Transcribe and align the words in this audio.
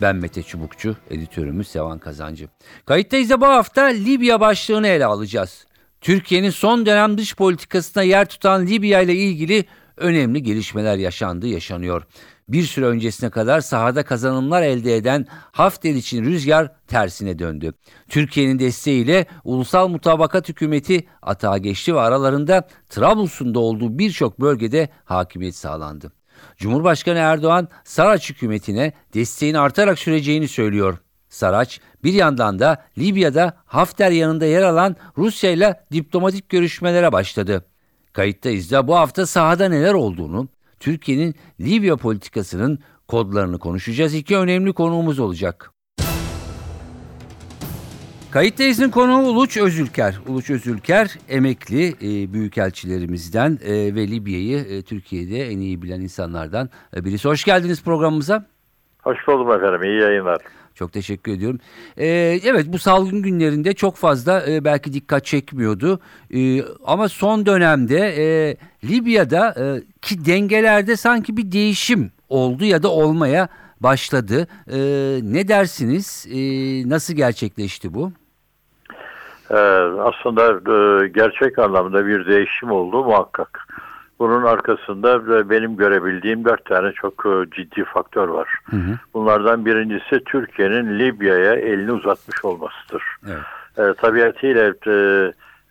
Ben 0.00 0.16
Mete 0.16 0.42
Çubukçu, 0.42 0.96
editörümüz 1.10 1.68
Sevan 1.68 1.98
Kazancı. 1.98 2.48
Kayıttayız 2.86 3.30
da 3.30 3.40
bu 3.40 3.46
hafta 3.46 3.84
Libya 3.84 4.40
başlığını 4.40 4.86
ele 4.86 5.06
alacağız. 5.06 5.66
Türkiye'nin 6.00 6.50
son 6.50 6.86
dönem 6.86 7.18
dış 7.18 7.36
politikasına 7.36 8.02
yer 8.02 8.28
tutan 8.28 8.66
Libya 8.66 9.00
ile 9.00 9.14
ilgili 9.14 9.64
önemli 9.96 10.42
gelişmeler 10.42 10.96
yaşandı, 10.96 11.46
yaşanıyor. 11.46 12.02
Bir 12.48 12.62
süre 12.62 12.86
öncesine 12.86 13.30
kadar 13.30 13.60
sahada 13.60 14.02
kazanımlar 14.04 14.62
elde 14.62 14.96
eden 14.96 15.26
Hafter 15.30 15.94
için 15.94 16.24
rüzgar 16.24 16.72
tersine 16.86 17.38
döndü. 17.38 17.72
Türkiye'nin 18.08 18.58
desteğiyle 18.58 19.26
Ulusal 19.44 19.88
Mutabakat 19.88 20.48
Hükümeti 20.48 21.06
atağa 21.22 21.58
geçti 21.58 21.94
ve 21.94 22.00
aralarında 22.00 22.68
Trablus'un 22.88 23.54
da 23.54 23.58
olduğu 23.58 23.98
birçok 23.98 24.40
bölgede 24.40 24.88
hakimiyet 25.04 25.56
sağlandı. 25.56 26.17
Cumhurbaşkanı 26.56 27.18
Erdoğan 27.18 27.68
Saraç 27.84 28.30
hükümetine 28.30 28.92
desteğin 29.14 29.54
artarak 29.54 29.98
süreceğini 29.98 30.48
söylüyor. 30.48 30.98
Saraç 31.28 31.80
bir 32.04 32.12
yandan 32.12 32.58
da 32.58 32.84
Libya'da 32.98 33.56
Hafter 33.66 34.10
yanında 34.10 34.46
yer 34.46 34.62
alan 34.62 34.96
Rusya 35.18 35.50
ile 35.50 35.80
diplomatik 35.92 36.48
görüşmelere 36.48 37.12
başladı. 37.12 37.64
Kayıttayız 38.12 38.70
da 38.70 38.88
bu 38.88 38.96
hafta 38.96 39.26
sahada 39.26 39.68
neler 39.68 39.94
olduğunu, 39.94 40.48
Türkiye'nin 40.80 41.34
Libya 41.60 41.96
politikasının 41.96 42.78
kodlarını 43.08 43.58
konuşacağız. 43.58 44.14
İki 44.14 44.36
önemli 44.36 44.72
konuğumuz 44.72 45.18
olacak. 45.18 45.72
Kayıttayız'ın 48.30 48.90
konuğu 48.90 49.18
Uluç 49.18 49.56
Özülker. 49.56 50.18
Uluç 50.28 50.50
Özülker 50.50 51.18
emekli 51.28 51.88
e, 51.88 52.32
büyükelçilerimizden 52.32 53.58
e, 53.64 53.72
ve 53.72 54.08
Libya'yı 54.08 54.58
e, 54.58 54.82
Türkiye'de 54.82 55.46
en 55.50 55.58
iyi 55.58 55.82
bilen 55.82 56.00
insanlardan 56.00 56.70
e, 56.96 57.04
birisi. 57.04 57.28
Hoş 57.28 57.44
geldiniz 57.44 57.84
programımıza. 57.84 58.46
Hoş 59.02 59.18
buldum 59.26 59.52
efendim. 59.52 59.82
İyi 59.82 60.00
yayınlar. 60.00 60.38
Çok 60.74 60.92
teşekkür 60.92 61.32
ediyorum. 61.32 61.60
Ee, 61.96 62.06
evet 62.44 62.66
bu 62.68 62.78
salgın 62.78 63.22
günlerinde 63.22 63.72
çok 63.72 63.96
fazla 63.96 64.50
e, 64.50 64.64
belki 64.64 64.92
dikkat 64.92 65.24
çekmiyordu. 65.24 66.00
E, 66.34 66.62
ama 66.84 67.08
son 67.08 67.46
dönemde 67.46 67.98
e, 67.98 68.56
Libya'da 68.84 69.54
e, 69.58 69.82
ki 70.02 70.24
dengelerde 70.24 70.96
sanki 70.96 71.36
bir 71.36 71.52
değişim 71.52 72.12
oldu 72.28 72.64
ya 72.64 72.82
da 72.82 72.88
olmaya 72.88 73.48
başladı. 73.80 74.46
E, 74.70 74.78
ne 75.22 75.48
dersiniz? 75.48 76.26
E, 76.30 76.38
nasıl 76.88 77.14
gerçekleşti 77.14 77.94
bu? 77.94 78.12
Ee, 79.50 79.54
aslında 80.00 80.72
e, 80.74 81.08
gerçek 81.08 81.58
anlamda 81.58 82.06
bir 82.06 82.26
değişim 82.26 82.70
oldu 82.70 83.04
muhakkak. 83.04 83.66
Bunun 84.18 84.42
arkasında 84.42 85.50
benim 85.50 85.76
görebildiğim 85.76 86.44
dört 86.44 86.64
tane 86.64 86.92
çok 86.92 87.26
e, 87.26 87.50
ciddi 87.56 87.84
faktör 87.84 88.28
var. 88.28 88.48
Hı 88.64 88.76
hı. 88.76 88.98
Bunlardan 89.14 89.66
birincisi 89.66 90.24
Türkiye'nin 90.24 90.98
Libya'ya 90.98 91.54
elini 91.54 91.92
uzatmış 91.92 92.44
olmasıdır. 92.44 93.02
Evet. 93.26 93.40
E, 93.78 93.94
tabiatıyla 93.94 94.74
e, 94.86 94.92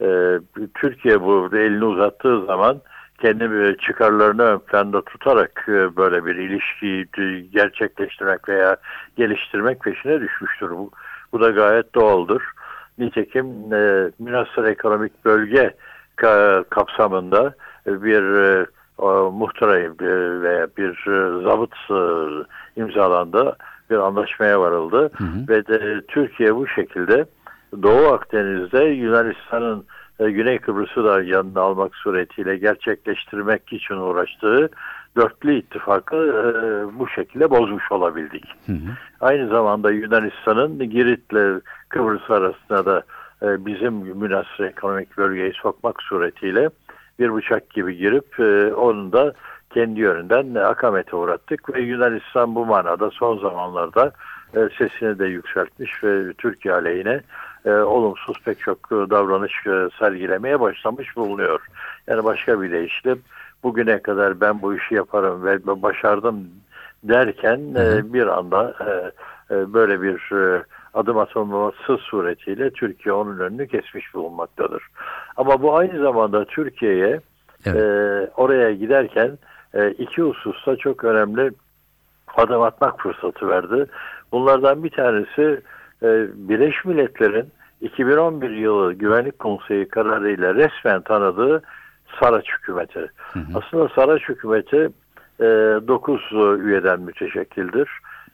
e, 0.02 0.40
Türkiye 0.76 1.22
bu 1.22 1.50
elini 1.54 1.86
uzattığı 1.86 2.46
zaman 2.46 2.82
kendi 3.18 3.44
e, 3.44 3.78
çıkarlarını 3.78 4.44
ön 4.44 4.60
planda 4.60 5.02
tutarak 5.02 5.66
e, 5.67 5.95
böyle 5.95 6.26
bir 6.26 6.36
ilişkiyi 6.36 7.08
gerçekleştirmek 7.52 8.50
veya 8.50 8.78
geliştirmek 9.17 9.82
peşine 9.82 10.22
düşmüştür. 10.22 10.70
Bu, 10.70 10.92
bu 11.32 11.42
da 11.42 11.50
gayet 11.50 11.95
doğaldır. 11.95 12.44
Nitekim 12.98 13.73
e, 13.73 14.11
Münasır 14.20 14.64
Ekonomik 14.64 15.26
Bölge 15.26 15.73
ka 16.16 16.64
kapsamında 16.70 17.54
bir 17.88 18.22
e, 18.23 18.66
muhtıra 19.32 19.80
e, 19.80 19.92
veya 20.42 20.67
bir 20.78 20.89
e, 20.89 21.44
zabıt 21.44 21.73
e, 21.89 21.99
imzalandı. 22.82 23.58
Bir 23.89 23.98
anlaşmaya 23.98 24.60
varıldı. 24.61 25.11
Hı 25.17 25.23
hı. 25.23 25.48
Ve 25.49 25.67
de 25.67 26.02
Türkiye 26.08 26.55
bu 26.55 26.67
şekilde 26.67 27.26
Doğu 27.84 28.08
Akdeniz'de 28.08 28.84
Yunanistan'ın 28.84 29.80
e, 29.80 29.84
Güney 30.20 30.60
Kıbrıs'ı 30.60 31.04
da 31.04 31.22
yanına 31.22 31.61
almak 31.61 31.95
suretiyle 31.95 32.58
gerçekleştirmek 32.58 33.73
için 33.73 33.95
uğraştığı 33.95 34.70
dörtlü 35.16 35.55
ittifakı 35.55 36.16
e, 36.16 37.00
bu 37.00 37.08
şekilde 37.08 37.50
bozmuş 37.50 37.92
olabildik. 37.92 38.45
Hı 38.66 38.72
hı. 38.72 38.78
Aynı 39.22 39.48
zamanda 39.48 39.92
Yunanistan'ın 39.92 40.89
Girit'le 40.89 41.64
Kıbrıs 41.89 42.32
arasında 42.32 42.86
da 42.86 43.04
e, 43.44 43.66
bizim 43.66 43.94
münasır 43.94 44.64
ekonomik 44.64 45.17
bölgeyi 45.17 45.54
sokmak 45.54 46.04
suretiyle 46.04 46.70
bir 47.20 47.36
bıçak 47.36 47.70
gibi 47.70 47.98
girip 47.98 48.39
e, 48.39 48.73
onu 48.73 49.11
da 49.11 49.34
kendi 49.73 49.99
yönünden 49.99 50.55
akamete 50.55 51.16
uğrattık 51.16 51.76
ve 51.76 51.82
Yunanistan 51.82 52.55
bu 52.55 52.66
manada 52.66 53.10
son 53.10 53.38
zamanlarda 53.38 54.11
e, 54.55 54.60
sesini 54.78 55.20
de 55.20 55.26
yükseltmiş 55.26 56.04
ve 56.04 56.34
Türkiye 56.34 56.73
aleyhine 56.73 57.22
e, 57.66 57.72
olumsuz 57.72 58.38
pek 58.45 58.60
çok 58.60 58.92
davranış 58.92 59.54
e, 59.68 59.90
sergilemeye 60.00 60.60
başlamış 60.60 61.16
bulunuyor. 61.16 61.60
Yani 62.08 62.23
başka 62.23 62.62
bir 62.62 62.72
deyişle 62.72 63.16
bugüne 63.64 64.02
kadar 64.02 64.42
ben 64.42 64.62
bu 64.62 64.76
işi 64.76 64.95
yaparım 64.95 65.45
ve 65.45 65.82
başardım 65.82 66.48
derken 67.04 67.60
e, 67.76 68.14
bir 68.14 68.28
anda 68.28 68.73
e, 68.80 69.12
e, 69.56 69.73
böyle 69.73 70.02
bir 70.02 70.36
e, 70.36 70.64
adım 70.94 71.17
atılması 71.17 71.98
suretiyle 71.98 72.70
Türkiye 72.70 73.14
onun 73.14 73.40
önünü 73.40 73.67
kesmiş 73.67 74.14
bulunmaktadır. 74.14 74.84
Ama 75.38 75.62
bu 75.62 75.78
aynı 75.78 76.02
zamanda 76.02 76.46
Türkiye'ye 76.46 77.20
evet. 77.66 77.76
e, 77.76 78.32
oraya 78.38 78.73
giderken 78.73 79.38
e, 79.73 79.92
iki 79.92 80.22
hususta 80.22 80.76
çok 80.76 81.04
önemli 81.04 81.52
adım 82.36 82.62
atmak 82.62 83.02
fırsatı 83.02 83.50
verdi. 83.50 83.86
Bunlardan 84.32 84.84
bir 84.84 84.90
tanesi 84.90 85.62
e, 86.04 86.08
Birleşmiş 86.50 86.86
Milletler'in 86.86 87.46
2011 87.82 88.50
yılı 88.50 88.94
Güvenlik 88.94 89.40
Konseyi 89.40 89.88
kararıyla 89.88 90.56
resmen 90.56 91.02
tanıdığı 91.02 91.62
Saraç 92.20 92.46
hükümeti. 92.58 93.00
Hı 93.34 93.40
hı. 93.40 93.46
Aslında 93.56 93.90
Saraç 93.96 94.22
hükümeti 94.30 94.90
e, 95.40 95.44
9 95.44 96.22
üyeden 96.60 97.02
müteşekkildir 97.02 97.90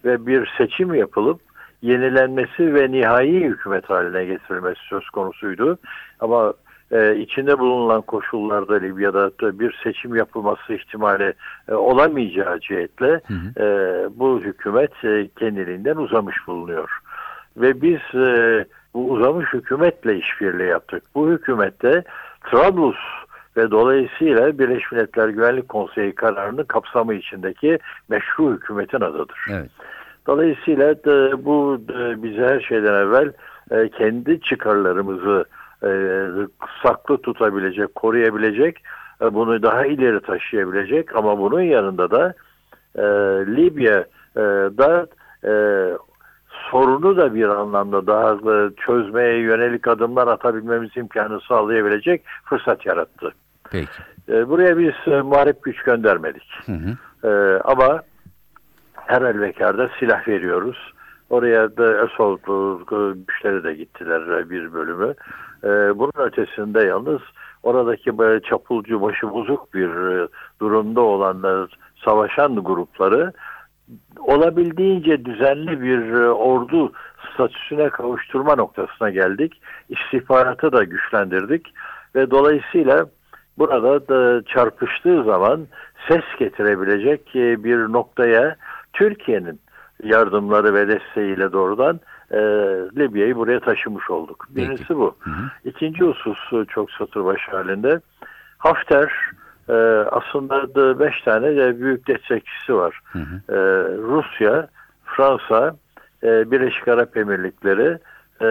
ve 0.06 0.28
bir 0.28 0.54
seçim 0.58 0.94
yapılıp 0.94 1.40
yenilenmesi 1.82 2.74
ve 2.74 2.92
nihai 2.92 3.44
hükümet 3.44 3.90
haline 3.90 4.26
getirilmesi 4.26 4.80
söz 4.90 5.10
konusuydu. 5.10 5.78
Ama 6.20 6.54
e, 6.92 7.16
içinde 7.16 7.60
bulunan 7.60 8.02
koşullarda 8.02 8.76
Libya'da 8.76 9.60
bir 9.60 9.80
seçim 9.84 10.16
yapılması 10.16 10.74
ihtimali 10.74 11.34
e, 11.70 11.74
olamayacağı 11.74 12.60
cihetle 12.60 13.22
hı 13.28 13.34
hı. 13.34 13.64
E, 13.64 13.66
bu 14.20 14.40
hükümet 14.40 15.06
e, 15.06 15.28
kendiliğinden 15.40 15.96
uzamış 15.96 16.36
bulunuyor. 16.48 17.00
Ve 17.58 17.82
biz 17.82 18.22
e, 18.22 18.66
bu 18.94 19.12
uzamış 19.12 19.54
hükümetle 19.54 20.18
işbirliği 20.18 20.68
yaptık. 20.68 21.04
Bu 21.16 21.30
hükümette 21.30 22.04
Trablus 22.52 22.98
ve 23.58 23.72
dolayısıyla 23.72 24.60
Birleşmiş 24.60 24.92
Milletler 24.92 25.30
Güvenlik 25.30 25.70
Konseyi 25.70 26.16
kararının 26.16 26.64
kapsamı 26.64 27.14
içindeki 27.14 27.80
meşru 28.10 28.54
hükümetin 28.54 29.02
adıdır. 29.02 29.46
Evet. 29.52 29.70
Dolayısıyla 30.28 31.04
da 31.04 31.46
bu 31.46 31.82
da 31.88 32.24
bize 32.24 32.42
her 32.42 32.60
şeyden 32.60 32.94
evvel 32.94 33.32
e, 33.72 33.90
kendi 33.90 34.42
çıkarlarımızı 34.42 35.46
e, 35.84 35.90
saklı 36.84 37.18
tutabilecek, 37.18 37.96
koruyabilecek, 37.96 38.78
e, 39.22 39.34
bunu 39.34 39.64
daha 39.64 39.86
ileri 39.86 40.20
taşıyabilecek 40.22 41.16
ama 41.16 41.40
bunun 41.40 41.62
yanında 41.62 42.12
da 42.12 42.34
e, 42.96 43.04
Libya'da 43.56 45.08
e, 45.44 45.54
sorunu 46.74 47.18
da 47.18 47.36
bir 47.36 47.48
anlamda 47.48 48.08
daha 48.08 48.34
e, 48.34 48.70
çözmeye 48.86 49.38
yönelik 49.38 49.88
adımlar 49.88 50.28
atabilmemiz 50.28 50.98
imkanı 50.98 51.40
sağlayabilecek 51.42 52.24
fırsat 52.46 52.86
yarattı. 52.86 53.32
Peki. 53.72 53.90
E, 54.30 54.50
buraya 54.50 54.78
biz 54.78 55.14
e, 55.14 55.22
muharip 55.22 55.64
güç 55.64 55.84
göndermedik. 55.84 56.50
Hı 56.66 56.72
hı. 56.72 56.98
Ama 57.64 58.02
her 58.96 59.22
elbekarda 59.22 59.90
silah 60.00 60.28
veriyoruz. 60.28 60.94
Oraya 61.30 61.78
da 61.78 62.06
Esol 62.06 62.38
güçleri 63.28 63.64
de 63.64 63.74
gittiler 63.74 64.50
bir 64.50 64.74
bölümü. 64.74 65.14
Bunun 66.00 66.26
ötesinde 66.26 66.84
yalnız 66.84 67.22
oradaki 67.64 68.18
böyle 68.18 68.42
çapulcu 68.42 69.02
başı 69.02 69.32
bozuk 69.32 69.74
bir 69.74 69.90
durumda 70.60 71.02
olanlar 71.02 71.78
savaşan 72.06 72.56
grupları 72.56 73.34
olabildiğince 74.20 75.26
düzenli 75.26 75.82
bir 75.82 76.14
e, 76.14 76.30
ordu 76.30 76.92
statüsüne 77.34 77.90
kavuşturma 77.90 78.56
noktasına 78.56 79.10
geldik. 79.10 79.62
İstihbaratı 79.90 80.72
da 80.72 80.84
güçlendirdik 80.84 81.74
ve 82.16 82.32
dolayısıyla 82.32 83.06
burada 83.58 84.08
da 84.08 84.44
çarpıştığı 84.46 85.24
zaman 85.24 85.68
ses 86.08 86.24
getirebilecek 86.40 87.36
e, 87.36 87.64
bir 87.64 87.78
noktaya 87.78 88.56
Türkiye'nin 88.94 89.60
yardımları 90.04 90.74
ve 90.74 90.88
desteğiyle 90.88 91.52
doğrudan 91.52 92.00
e, 92.32 92.40
Libya'yı 92.98 93.36
buraya 93.36 93.60
taşımış 93.60 94.10
olduk. 94.10 94.48
Birincisi 94.50 94.98
bu. 94.98 95.16
Hı 95.20 95.30
hı. 95.30 95.50
İkinci 95.66 96.04
husus 96.04 96.54
e, 96.54 96.66
çok 96.66 96.92
satır 96.92 97.26
başı 97.26 97.52
halinde. 97.52 98.00
Hafter 98.58 99.14
e, 99.70 99.74
aslında 100.12 100.76
da 100.76 101.00
beş 101.00 101.22
tane 101.22 101.56
de 101.56 101.80
büyük 101.80 102.08
destekçisi 102.08 102.76
var. 102.76 103.00
Hı 103.12 103.20
hı. 103.20 103.54
E, 103.54 103.58
Rusya, 103.98 104.68
Fransa, 105.06 105.76
e, 106.24 106.52
Birleşik 106.52 106.88
Arap 106.88 107.18
Emirlikleri, 107.18 107.98
e, 108.42 108.46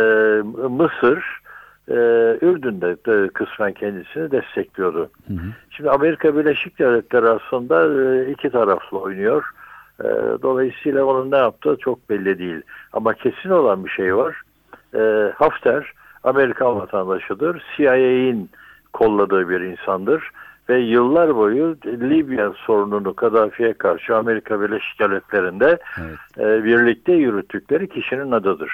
Mısır, 0.68 1.42
e, 1.88 1.94
Ürdün 2.42 2.80
de, 2.80 2.96
de 3.06 3.28
kısmen 3.28 3.72
kendisini 3.72 4.30
destekliyordu. 4.30 5.10
Hı 5.28 5.34
hı. 5.34 5.46
Şimdi 5.70 5.90
Amerika 5.90 6.36
Birleşik 6.36 6.78
Devletleri 6.78 7.28
aslında 7.28 8.02
e, 8.02 8.30
iki 8.30 8.50
taraflı 8.50 8.98
oynuyor. 8.98 9.44
E, 10.00 10.08
Dolayısıyla 10.42 11.04
onun 11.04 11.30
ne 11.30 11.36
yaptığı 11.36 11.76
çok 11.76 12.10
belli 12.10 12.38
değil. 12.38 12.62
Ama 12.92 13.14
kesin 13.14 13.50
olan 13.50 13.84
bir 13.84 13.90
şey 13.90 14.16
var. 14.16 14.42
E, 14.94 15.32
Hafter 15.36 15.92
Amerikan 16.24 16.76
vatandaşıdır. 16.76 17.62
CIA'in 17.76 18.50
kolladığı 18.92 19.48
bir 19.48 19.60
insandır. 19.60 20.30
Ve 20.68 20.78
yıllar 20.78 21.36
boyu 21.36 21.76
Libya 21.86 22.52
sorununu 22.66 23.14
Kaddafi'ye 23.14 23.72
karşı 23.72 24.16
Amerika 24.16 24.60
Birleşik 24.60 25.00
Devletleri'nde 25.00 25.78
Evet. 26.00 26.18
e, 26.38 26.64
birlikte 26.64 27.12
yürüttükleri 27.12 27.88
kişinin 27.88 28.32
adıdır. 28.32 28.72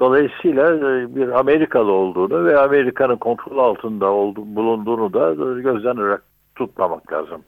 Dolayısıyla 0.00 0.74
e, 0.76 1.16
bir 1.16 1.38
Amerikalı 1.38 1.92
olduğunu 1.92 2.44
ve 2.44 2.58
Amerika'nın 2.60 3.16
kontrol 3.16 3.58
altında 3.58 4.06
oldu, 4.06 4.42
bulunduğunu 4.46 5.12
da 5.12 5.34
gözden 5.60 5.96
ırak 5.96 6.22
tutmamak 6.54 7.12
lazım. 7.12 7.42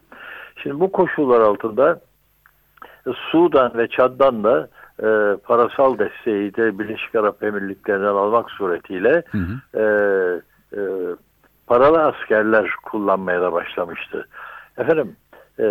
Şimdi 0.63 0.81
bu 0.81 0.93
koşullar 0.93 1.41
altında 1.41 2.01
e, 3.07 3.11
Sudan 3.31 3.73
ve 3.79 3.89
Çad'dan 3.89 4.45
da 4.45 4.69
e, 5.03 5.37
parasal 5.37 5.99
desteği 5.99 6.55
de 6.55 6.79
Birleşik 6.79 7.15
Arap 7.15 7.43
Emirlikleri'nden 7.43 8.07
almak 8.07 8.51
suretiyle 8.51 9.23
Hı 9.31 9.39
hı. 9.39 9.81
e, 9.81 9.85
e, 10.77 10.81
paralı 11.69 12.05
askerler 12.05 12.71
kullanmaya 12.83 13.43
da 13.43 13.53
başlamıştı. 13.53 14.29
Efendim 14.79 15.17
e, 15.59 15.67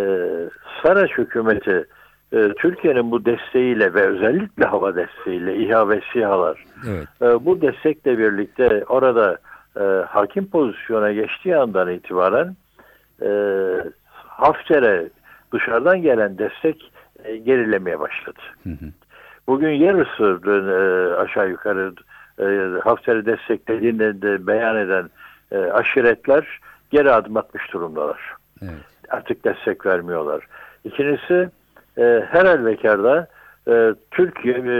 Saraç 0.83 1.11
hükümeti 1.17 1.85
e, 2.33 2.53
Türkiye'nin 2.59 3.11
bu 3.11 3.25
desteğiyle 3.25 3.93
ve 3.93 4.01
özellikle 4.01 4.65
hava 4.65 4.95
desteğiyle 4.95 5.55
İHA 5.57 5.89
ve 5.89 6.01
SİHA'lar 6.13 6.63
Evet. 6.89 7.07
e, 7.21 7.45
bu 7.45 7.61
destekle 7.61 8.17
birlikte 8.17 8.83
orada 8.89 9.37
e, 9.79 9.83
hakim 10.07 10.49
pozisyona 10.49 11.11
geçtiği 11.11 11.57
andan 11.57 11.91
itibaren 11.91 12.55
e, 13.21 13.29
Hafter'e 14.27 15.09
dışarıdan 15.53 16.01
gelen 16.01 16.37
destek 16.37 16.91
e, 17.23 17.37
gerilemeye 17.37 17.99
başladı. 17.99 18.39
Hı 18.63 18.69
hı. 18.69 18.85
Bugün 19.47 19.71
yarısı 19.71 20.39
e, 20.47 21.15
aşağı 21.15 21.49
yukarı 21.49 21.93
e, 22.39 22.79
Hafter'i 22.79 23.25
desteklediğini 23.25 24.21
de 24.21 24.47
beyan 24.47 24.77
eden 24.77 25.09
e, 25.51 25.57
aşiretler 25.57 26.59
geri 26.91 27.11
adım 27.11 27.37
atmış 27.37 27.73
durumdalar. 27.73 28.19
Evet. 28.61 28.71
Artık 29.09 29.43
destek 29.45 29.85
vermiyorlar. 29.85 30.47
İkincisi 30.83 31.49
e, 31.97 32.23
her 32.29 32.45
halükarda 32.45 33.27
e, 33.67 33.93
Türkiye 34.11 34.55
e, 34.57 34.73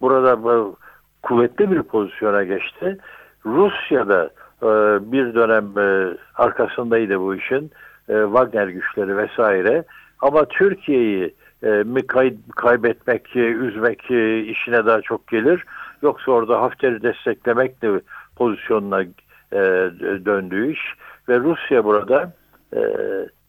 burada 0.00 0.42
bu 0.42 0.76
kuvvetli 1.22 1.70
bir 1.70 1.82
pozisyona 1.82 2.44
geçti. 2.44 2.98
Rusya'da 3.46 4.30
e, 4.62 4.68
bir 5.12 5.34
dönem 5.34 5.78
e, 5.78 6.16
arkasındaydı 6.34 7.20
bu 7.20 7.34
işin 7.34 7.70
e, 8.08 8.12
Wagner 8.22 8.68
güçleri 8.68 9.16
vesaire. 9.16 9.84
Ama 10.20 10.44
Türkiye'yi 10.44 11.34
e, 11.62 11.68
mi 11.68 12.06
kay- 12.06 12.36
kaybetmek, 12.56 13.36
e, 13.36 13.40
üzmek 13.40 14.10
e, 14.10 14.40
işine 14.40 14.86
daha 14.86 15.00
çok 15.00 15.28
gelir. 15.28 15.64
Yoksa 16.02 16.32
orada 16.32 16.62
Hafter'i 16.62 17.02
desteklemek 17.02 17.82
de 17.82 18.00
pozisyonuna 18.36 19.04
e, 19.52 19.58
döndüğü 20.24 20.72
iş 20.72 20.80
ve 21.28 21.38
Rusya 21.38 21.84
burada 21.84 22.32
e, 22.76 22.80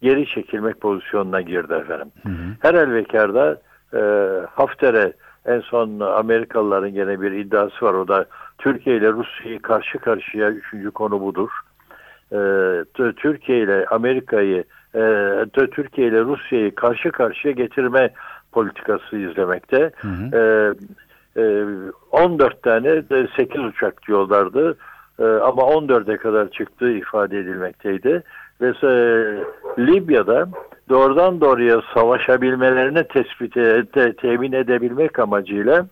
geri 0.01 0.27
çekilmek 0.27 0.81
pozisyonuna 0.81 1.41
girdi 1.41 1.73
efendim. 1.73 2.11
Hı 2.23 2.29
hı. 2.29 2.55
Her 2.59 2.73
elvekarda 2.73 3.61
e, 3.93 4.01
Hafter'e 4.55 5.13
en 5.45 5.59
son 5.59 5.99
Amerikalıların 5.99 6.93
gene 6.93 7.21
bir 7.21 7.31
iddiası 7.31 7.85
var. 7.85 7.93
O 7.93 8.07
da 8.07 8.25
Türkiye 8.57 8.97
ile 8.97 9.11
Rusya'yı 9.11 9.61
karşı 9.61 9.99
karşıya 9.99 10.51
üçüncü 10.51 10.91
konu 10.91 11.21
budur. 11.21 11.49
E, 12.31 12.39
Türkiye 13.13 13.59
ile 13.59 13.85
Amerika'yı 13.85 14.63
e, 14.95 15.01
Türkiye 15.71 16.07
ile 16.07 16.21
Rusya'yı 16.21 16.75
karşı 16.75 17.11
karşıya 17.11 17.53
getirme 17.53 18.13
politikası 18.51 19.17
izlemekte. 19.17 19.91
Hı 19.97 20.07
hı. 20.07 20.37
E, 20.37 21.41
e, 21.41 21.65
14 22.11 22.63
tane 22.63 23.09
de 23.09 23.27
8 23.37 23.63
uçak 23.63 24.07
diyorlardı. 24.07 24.77
E, 25.19 25.23
ama 25.23 25.61
14'e 25.61 26.17
kadar 26.17 26.49
çıktığı 26.49 26.91
ifade 26.91 27.39
edilmekteydi. 27.39 28.23
Ve 28.61 28.67
e, 28.67 28.91
Libya'da 29.79 30.47
doğrudan 30.89 31.41
doğruya 31.41 31.81
savaşabilmelerini 31.93 33.03
tespit 33.03 33.57
e, 33.57 33.85
te- 33.85 34.13
temin 34.13 34.51
edebilmek 34.51 35.19
amacıyla 35.19 35.87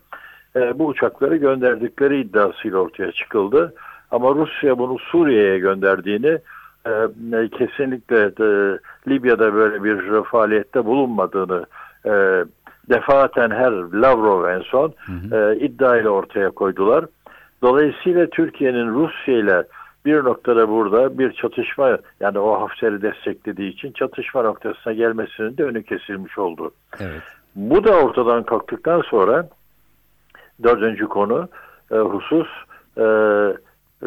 e, 0.56 0.78
bu 0.78 0.86
uçakları 0.86 1.36
gönderdikleri 1.36 2.20
iddiasıyla 2.20 2.78
ortaya 2.78 3.12
çıkıldı. 3.12 3.74
Ama 4.10 4.34
Rusya 4.34 4.78
bunu 4.78 4.98
Suriye'ye 4.98 5.58
gönderdiğini 5.58 6.38
e, 6.86 6.90
e, 7.32 7.48
kesinlikle 7.48 8.18
e, 8.40 8.78
Libya'da 9.08 9.54
böyle 9.54 9.84
bir 9.84 10.22
faaliyette 10.22 10.84
bulunmadığını 10.84 11.66
e, 12.06 12.44
defaten 12.90 13.50
her 13.50 13.72
Lavrov 13.72 14.44
en 14.44 14.60
son 14.60 14.94
e, 15.32 15.56
iddia 15.56 15.96
ile 15.96 16.08
ortaya 16.08 16.50
koydular. 16.50 17.04
Dolayısıyla 17.66 18.26
Türkiye'nin 18.26 18.94
Rusya 18.94 19.34
ile 19.34 19.64
bir 20.04 20.24
noktada 20.24 20.68
burada 20.68 21.18
bir 21.18 21.32
çatışma 21.32 21.98
yani 22.20 22.38
o 22.38 22.60
Hafter'i 22.60 23.02
desteklediği 23.02 23.72
için 23.72 23.92
çatışma 23.92 24.42
noktasına 24.42 24.92
gelmesinin 24.92 25.56
de 25.56 25.64
önü 25.64 25.82
kesilmiş 25.82 26.38
oldu. 26.38 26.70
Evet. 27.00 27.22
Bu 27.56 27.84
da 27.84 27.92
ortadan 27.92 28.42
kalktıktan 28.42 29.00
sonra 29.00 29.48
dördüncü 30.62 31.08
konu 31.08 31.48
e, 31.90 31.96
husus 31.96 32.48
e, 32.98 33.06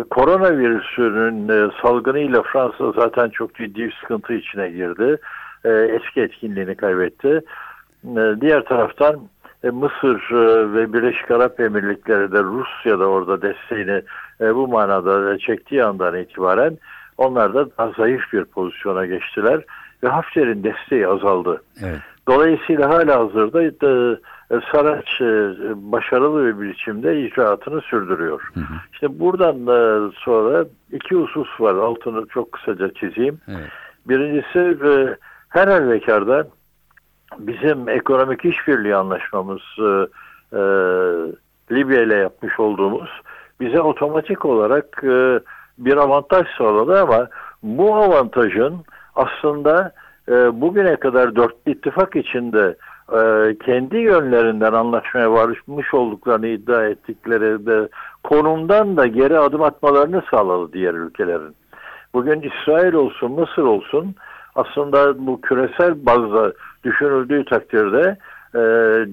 koronavirüsünün 0.10 1.50
e, 1.50 1.72
salgınıyla 1.82 2.42
Fransa 2.42 2.92
zaten 2.92 3.30
çok 3.30 3.56
ciddi 3.56 3.84
bir 3.84 3.98
sıkıntı 4.02 4.34
içine 4.34 4.70
girdi. 4.70 5.18
E, 5.66 5.70
eski 5.70 6.22
etkinliğini 6.22 6.76
kaybetti. 6.76 7.42
E, 8.04 8.22
diğer 8.42 8.66
taraftan 8.66 9.20
e, 9.64 9.70
Mısır 9.70 10.32
e, 10.32 10.74
ve 10.74 10.94
Birleşik 10.94 11.32
Arap 11.32 11.60
Emirlikleri 11.60 12.32
de 12.32 12.44
Rusya'da 12.44 13.06
orada 13.06 13.42
desteğini 13.42 14.02
e, 14.42 14.56
bu 14.56 14.68
manada 14.68 15.38
çektiği 15.38 15.84
andan 15.84 16.18
itibaren 16.18 16.78
onlar 17.18 17.54
da 17.54 17.78
daha 17.78 17.92
zayıf 17.98 18.34
bir 18.34 18.46
pozisyona 18.46 19.06
geçtiler 19.06 19.62
ve 20.04 20.08
Hafter'in 20.08 20.64
desteği 20.64 21.08
azaldı. 21.08 21.62
Evet. 21.84 22.00
Dolayısıyla 22.28 22.90
hala 22.90 23.20
hazırda 23.20 23.64
e, 23.64 24.18
Saraç 24.72 25.22
başarılı 25.76 26.46
bir 26.46 26.70
biçimde 26.70 27.22
icraatını 27.22 27.82
sürdürüyor. 27.82 28.42
Hı 28.54 28.60
hı. 28.60 28.74
İşte 28.94 29.20
buradan 29.20 29.56
sonra 30.14 30.66
iki 30.92 31.16
husus 31.16 31.62
var. 31.62 31.76
Altını 31.76 32.28
çok 32.28 32.52
kısaca 32.52 32.94
çizeyim. 32.94 33.40
Evet. 33.48 33.70
Birincisi 34.08 34.78
her 35.50 35.68
halükarda 35.68 36.48
bizim 37.38 37.90
ekonomik 37.90 38.46
işbirliği 38.46 38.96
anlaşmamız 38.96 39.62
e, 39.80 40.08
e, 40.54 40.62
Libya 41.72 42.02
ile 42.02 42.16
yapmış 42.16 42.60
olduğumuz 42.60 43.10
bize 43.60 43.82
otomatik 43.82 44.46
olarak 44.46 45.04
e, 45.04 45.40
bir 45.78 45.98
avantaj 45.98 46.48
sağladı 46.58 47.02
ama 47.02 47.28
bu 47.64 47.96
avantajın 47.96 48.76
aslında 49.16 49.92
e, 50.30 50.62
bugüne 50.62 50.96
kadar 50.96 51.36
dörtlü 51.36 51.72
ittifak 51.72 52.16
içinde 52.16 52.76
e, 53.12 53.56
kendi 53.66 53.98
yönlerinden 53.98 54.74
anlaşmaya 54.74 55.32
varmış 55.32 55.94
olduklarını 55.94 56.48
iddia 56.48 56.86
ettikleri 56.86 57.66
de 57.66 57.90
konumdan 58.24 58.98
da 58.98 59.08
geri 59.08 59.40
adım 59.40 59.64
atmalarını 59.64 60.24
sağladı 60.32 60.74
diğer 60.74 60.94
ülkelerin. 60.94 61.56
Bugün 62.14 62.42
İsrail 62.42 62.94
olsun, 62.94 63.32
Mısır 63.32 63.64
olsun 63.64 64.16
aslında 64.56 65.28
bu 65.28 65.42
küresel 65.42 66.06
bazda 66.06 66.54
düşünüldüğü 66.84 67.46
takdirde 67.46 68.18
e, 68.56 68.62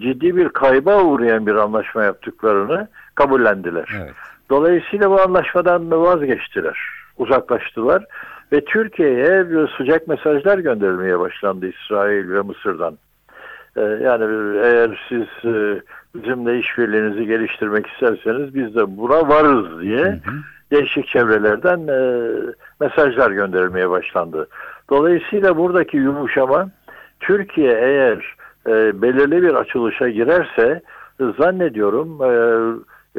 ciddi 0.00 0.36
bir 0.36 0.48
kayba 0.48 1.02
uğrayan 1.02 1.46
bir 1.46 1.54
anlaşma 1.54 2.04
yaptıklarını 2.04 2.88
kabullendiler. 3.14 3.88
Evet. 4.00 4.14
Dolayısıyla 4.50 5.10
bu 5.10 5.20
anlaşmadan 5.20 5.90
vazgeçtiler, 5.90 6.78
uzaklaştılar 7.16 8.04
ve 8.52 8.64
Türkiye'ye 8.64 9.44
sıcak 9.78 10.08
mesajlar 10.08 10.58
gönderilmeye 10.58 11.18
başlandı 11.18 11.66
İsrail 11.66 12.30
ve 12.30 12.40
Mısır'dan. 12.40 12.98
E, 13.76 13.80
yani 13.80 14.24
eğer 14.64 15.06
siz 15.08 15.52
e, 15.52 15.80
bizimle 16.14 16.58
işbirliğinizi 16.58 17.26
geliştirmek 17.26 17.86
isterseniz 17.86 18.54
biz 18.54 18.74
de 18.74 18.96
buna 18.96 19.28
varız 19.28 19.80
diye 19.80 20.20
değişik 20.72 21.08
çevrelerden 21.08 21.88
e, 21.88 22.30
mesajlar 22.80 23.30
gönderilmeye 23.30 23.90
başlandı. 23.90 24.48
Dolayısıyla 24.90 25.56
buradaki 25.56 25.96
yumuşama 25.96 26.70
Türkiye 27.20 27.72
eğer 27.72 28.34
e, 28.66 29.02
belirli 29.02 29.42
bir 29.42 29.54
açılışa 29.54 30.08
girerse 30.08 30.82
zannediyorum 31.38 32.18
e, 32.22 32.30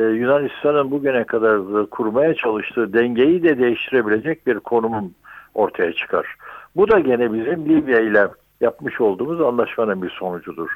e, 0.01 0.03
Yunanistan'ın 0.03 0.91
bugüne 0.91 1.23
kadar 1.23 1.85
kurmaya 1.89 2.33
çalıştığı 2.33 2.93
dengeyi 2.93 3.43
de 3.43 3.57
değiştirebilecek 3.57 4.47
bir 4.47 4.59
konum 4.59 5.13
ortaya 5.53 5.93
çıkar. 5.93 6.35
Bu 6.75 6.91
da 6.91 6.99
gene 6.99 7.33
bizim 7.33 7.69
Libya 7.69 7.99
ile 7.99 8.27
yapmış 8.61 9.01
olduğumuz 9.01 9.41
anlaşmanın 9.41 10.01
bir 10.01 10.09
sonucudur. 10.09 10.69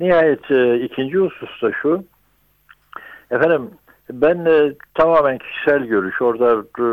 Nihayet 0.00 0.50
e, 0.50 0.80
ikinci 0.80 1.18
husus 1.18 1.62
da 1.62 1.72
şu. 1.72 2.04
Efendim 3.30 3.70
ben 4.12 4.44
e, 4.44 4.72
tamamen 4.94 5.38
kişisel 5.38 5.84
görüş 5.84 6.22
orada 6.22 6.64
e, 6.78 6.86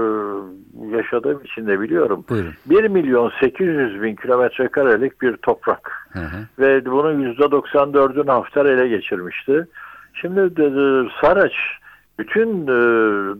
yaşadığım 0.97 1.41
için 1.43 1.67
de 1.67 1.79
biliyorum. 1.79 2.25
Buyurun. 2.29 2.53
1 2.65 2.83
milyon 2.83 3.31
800 3.39 4.01
bin 4.01 4.15
kilometre 4.15 4.67
karelik 4.67 5.21
bir 5.21 5.37
toprak 5.37 6.09
Hı 6.13 6.19
hı. 6.19 6.37
ve 6.59 6.85
bunun 6.85 7.33
%94'ünü 7.33 8.31
Hafter 8.31 8.65
ele 8.65 8.87
geçirmişti. 8.87 9.67
Şimdi 10.13 10.57
de, 10.57 10.75
de, 10.75 11.09
Saraç 11.21 11.53
bütün 12.19 12.63
e, 12.63 12.75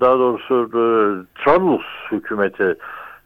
daha 0.02 0.20
doğrusu 0.20 0.66
e, 0.66 0.84
Trablus 1.44 1.86
hükümeti 2.12 2.76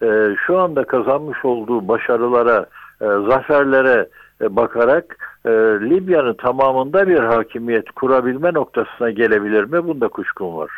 e, 0.01 0.35
şu 0.47 0.57
anda 0.59 0.83
kazanmış 0.83 1.45
olduğu 1.45 1.87
başarılara, 1.87 2.65
e, 3.01 3.05
zaferlere 3.05 4.07
e, 4.41 4.55
bakarak 4.55 5.17
e, 5.47 5.49
Libya'nın 5.89 6.33
tamamında 6.33 7.07
bir 7.07 7.19
hakimiyet 7.19 7.91
kurabilme 7.91 8.53
noktasına 8.53 9.11
gelebilir 9.11 9.63
mi? 9.63 9.87
Bunda 9.87 10.07
kuşkum 10.07 10.57
var. 10.57 10.71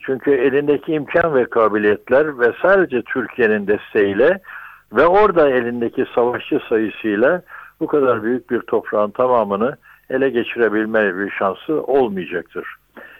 Çünkü 0.00 0.30
elindeki 0.30 0.92
imkan 0.92 1.34
ve 1.34 1.44
kabiliyetler 1.44 2.38
ve 2.38 2.52
sadece 2.62 3.02
Türkiye'nin 3.02 3.66
desteğiyle 3.66 4.40
ve 4.92 5.06
orada 5.06 5.50
elindeki 5.50 6.04
savaşçı 6.14 6.60
sayısıyla 6.68 7.42
bu 7.80 7.86
kadar 7.86 8.22
büyük 8.22 8.50
bir 8.50 8.60
toprağın 8.60 9.10
tamamını 9.10 9.76
ele 10.10 10.30
geçirebilme 10.30 11.18
bir 11.18 11.30
şansı 11.30 11.82
olmayacaktır. 11.82 12.76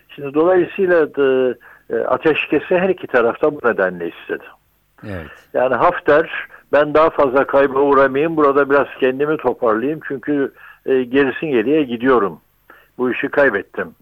Şimdi 0.08 0.34
dolayısıyla 0.34 1.14
da, 1.14 1.54
e, 1.90 1.96
ateşkesi 1.96 2.78
her 2.78 2.88
iki 2.88 3.06
tarafta 3.06 3.52
bu 3.54 3.68
nedenle 3.68 4.08
istedi. 4.08 4.44
Evet. 5.04 5.26
Yani 5.54 5.74
Hafter 5.74 6.30
ben 6.72 6.94
daha 6.94 7.10
fazla 7.10 7.46
kayba 7.46 7.78
uğramayayım 7.78 8.36
burada 8.36 8.70
biraz 8.70 8.86
kendimi 9.00 9.36
toparlayayım 9.36 10.00
çünkü 10.08 10.52
e, 10.86 11.02
gerisin 11.02 11.46
geriye 11.46 11.82
gidiyorum. 11.82 12.40
Bu 12.98 13.10
işi 13.10 13.28
kaybettim 13.28 13.94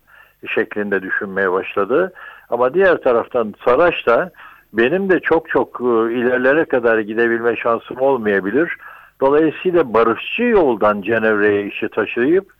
şeklinde 0.46 1.02
düşünmeye 1.02 1.52
başladı. 1.52 2.12
Ama 2.50 2.74
diğer 2.74 2.96
taraftan 2.96 3.54
Saraç 3.64 4.06
da 4.06 4.30
benim 4.72 5.10
de 5.10 5.20
çok 5.20 5.48
çok 5.48 5.80
e, 5.80 5.84
ilerlere 6.14 6.64
kadar 6.64 6.98
gidebilme 6.98 7.56
şansım 7.56 8.00
olmayabilir. 8.00 8.76
Dolayısıyla 9.20 9.94
barışçı 9.94 10.42
yoldan 10.42 11.02
Cenevre'ye 11.02 11.66
işi 11.66 11.88
taşıyıp 11.88 12.52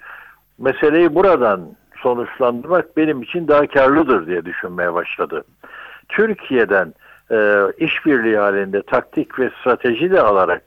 meseleyi 0.58 1.14
buradan 1.14 1.60
sonuçlandırmak 2.02 2.96
benim 2.96 3.22
için 3.22 3.48
daha 3.48 3.66
karlıdır 3.66 4.26
diye 4.26 4.44
düşünmeye 4.44 4.94
başladı. 4.94 5.44
Türkiye'den 6.08 6.94
e, 7.30 7.66
işbirliği 7.78 8.38
halinde 8.38 8.82
taktik 8.82 9.38
ve 9.38 9.50
strateji 9.60 10.10
de 10.10 10.20
alarak 10.20 10.62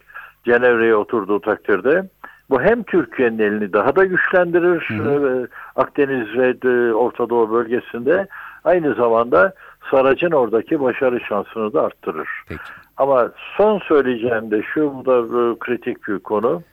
Cenevre'ye 0.45 0.95
oturduğu 0.95 1.39
takdirde 1.39 2.03
bu 2.51 2.61
hem 2.61 2.83
Türkiye'nin 2.83 3.39
elini 3.39 3.73
daha 3.73 3.95
da 3.95 4.05
güçlendirir 4.05 4.89
e, 4.89 5.47
Akdeniz 5.75 6.37
ve 6.37 6.69
e, 6.69 6.93
Orta 6.93 7.29
Doğu 7.29 7.51
bölgesinde 7.51 8.27
aynı 8.63 8.93
zamanda 8.93 9.53
Sarac'ın 9.91 10.31
oradaki 10.31 10.81
başarı 10.81 11.19
şansını 11.19 11.73
da 11.73 11.81
arttırır. 11.81 12.29
Peki. 12.47 12.61
Ama 12.97 13.31
son 13.57 13.79
söyleyeceğim 13.79 14.51
de 14.51 14.63
şu 14.73 14.93
bu 14.93 15.05
da 15.05 15.17
e, 15.19 15.59
kritik 15.59 16.07
bir 16.07 16.19
konu. 16.19 16.63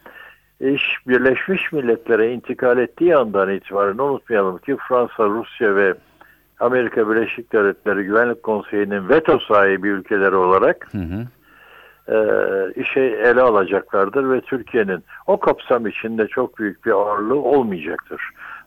İş 0.61 0.97
Birleşmiş 1.08 1.73
Milletler'e 1.73 2.32
intikal 2.32 2.78
ettiği 2.78 3.16
andan 3.16 3.50
itibaren 3.50 3.99
unutmayalım 3.99 4.58
ki 4.58 4.76
Fransa, 4.88 5.25
Rusya 5.25 5.76
ve 5.76 5.94
Amerika 6.61 7.11
Birleşik 7.11 7.52
Devletleri 7.52 8.04
Güvenlik 8.04 8.42
Konseyi'nin 8.42 9.08
veto 9.08 9.38
sahibi 9.38 9.88
ülkeleri 9.88 10.37
olarak 10.37 10.88
Hı 10.92 10.99
hı. 10.99 11.26
E, 12.08 12.16
işe 12.80 13.00
ele 13.00 13.40
alacaklardır 13.42 14.30
ve 14.30 14.40
Türkiye'nin 14.40 15.04
o 15.26 15.40
kapsam 15.40 15.86
içinde 15.86 16.26
çok 16.26 16.58
büyük 16.58 16.86
bir 16.86 16.90
ağırlığı 16.90 17.38
olmayacaktır. 17.42 18.22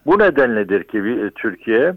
Bu 0.05 0.19
nedenledir 0.19 0.83
ki 0.83 1.03
bir- 1.03 1.29
Türkiye 1.29 1.93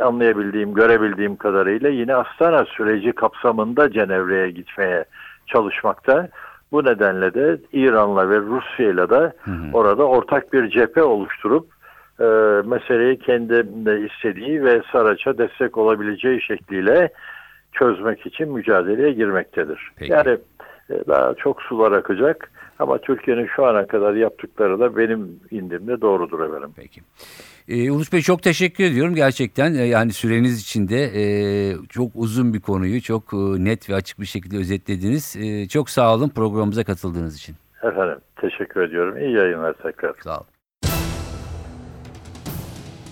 anlayabildiğim, 0.00 0.74
görebildiğim 0.74 1.36
kadarıyla 1.36 1.88
yine 1.88 2.14
Astana 2.14 2.64
süreci 2.64 3.12
kapsamında 3.12 3.90
Cenevre'ye 3.90 4.50
gitmeye 4.50 5.04
çalışmakta. 5.46 6.28
Bu 6.72 6.84
nedenle 6.84 7.34
de 7.34 7.58
İran'la 7.72 8.30
ve 8.30 8.38
Rusya'yla 8.38 9.10
da 9.10 9.32
orada 9.72 10.04
ortak 10.08 10.52
bir 10.52 10.68
cephe 10.70 11.02
oluşturup 11.02 11.66
e, 12.20 12.24
meseleyi 12.64 13.18
kendi 13.18 13.54
istediği 14.06 14.64
ve 14.64 14.82
Saraç'a 14.92 15.38
destek 15.38 15.78
olabileceği 15.78 16.42
şekliyle 16.42 17.08
çözmek 17.72 18.26
için 18.26 18.52
mücadeleye 18.52 19.12
girmektedir. 19.12 19.92
Peki. 19.96 20.12
Yani 20.12 20.30
e, 20.30 20.38
daha 20.90 21.34
çok 21.34 21.62
sular 21.62 21.92
akacak 21.92 22.50
ama 22.78 22.98
Türkiye'nin 22.98 23.46
şu 23.56 23.66
ana 23.66 23.86
kadar 23.86 24.14
yaptıkları 24.14 24.80
da 24.80 24.96
benim 24.96 25.40
indimde 25.50 26.00
doğrudur 26.00 26.40
efendim. 26.40 26.70
Peki. 26.76 27.00
Ee, 27.68 27.90
Ulus 27.90 28.12
Bey 28.12 28.20
çok 28.20 28.42
teşekkür 28.42 28.84
ediyorum. 28.84 29.14
Gerçekten 29.14 29.74
e, 29.74 29.84
yani 29.84 30.12
süreniz 30.12 30.60
içinde 30.60 31.04
e, 31.04 31.24
çok 31.88 32.10
uzun 32.14 32.54
bir 32.54 32.60
konuyu 32.60 33.02
çok 33.02 33.22
e, 33.32 33.36
net 33.36 33.90
ve 33.90 33.94
açık 33.94 34.20
bir 34.20 34.26
şekilde 34.26 34.56
özetlediniz. 34.56 35.36
E, 35.36 35.68
çok 35.68 35.90
sağ 35.90 36.14
olun 36.14 36.28
programımıza 36.28 36.84
katıldığınız 36.84 37.36
için. 37.36 37.54
Efendim 37.82 38.18
teşekkür 38.40 38.80
ediyorum. 38.80 39.18
İyi 39.18 39.32
yayınlar 39.32 39.74
tekrar. 39.82 40.14
Sağ 40.24 40.36
olun. 40.36 40.46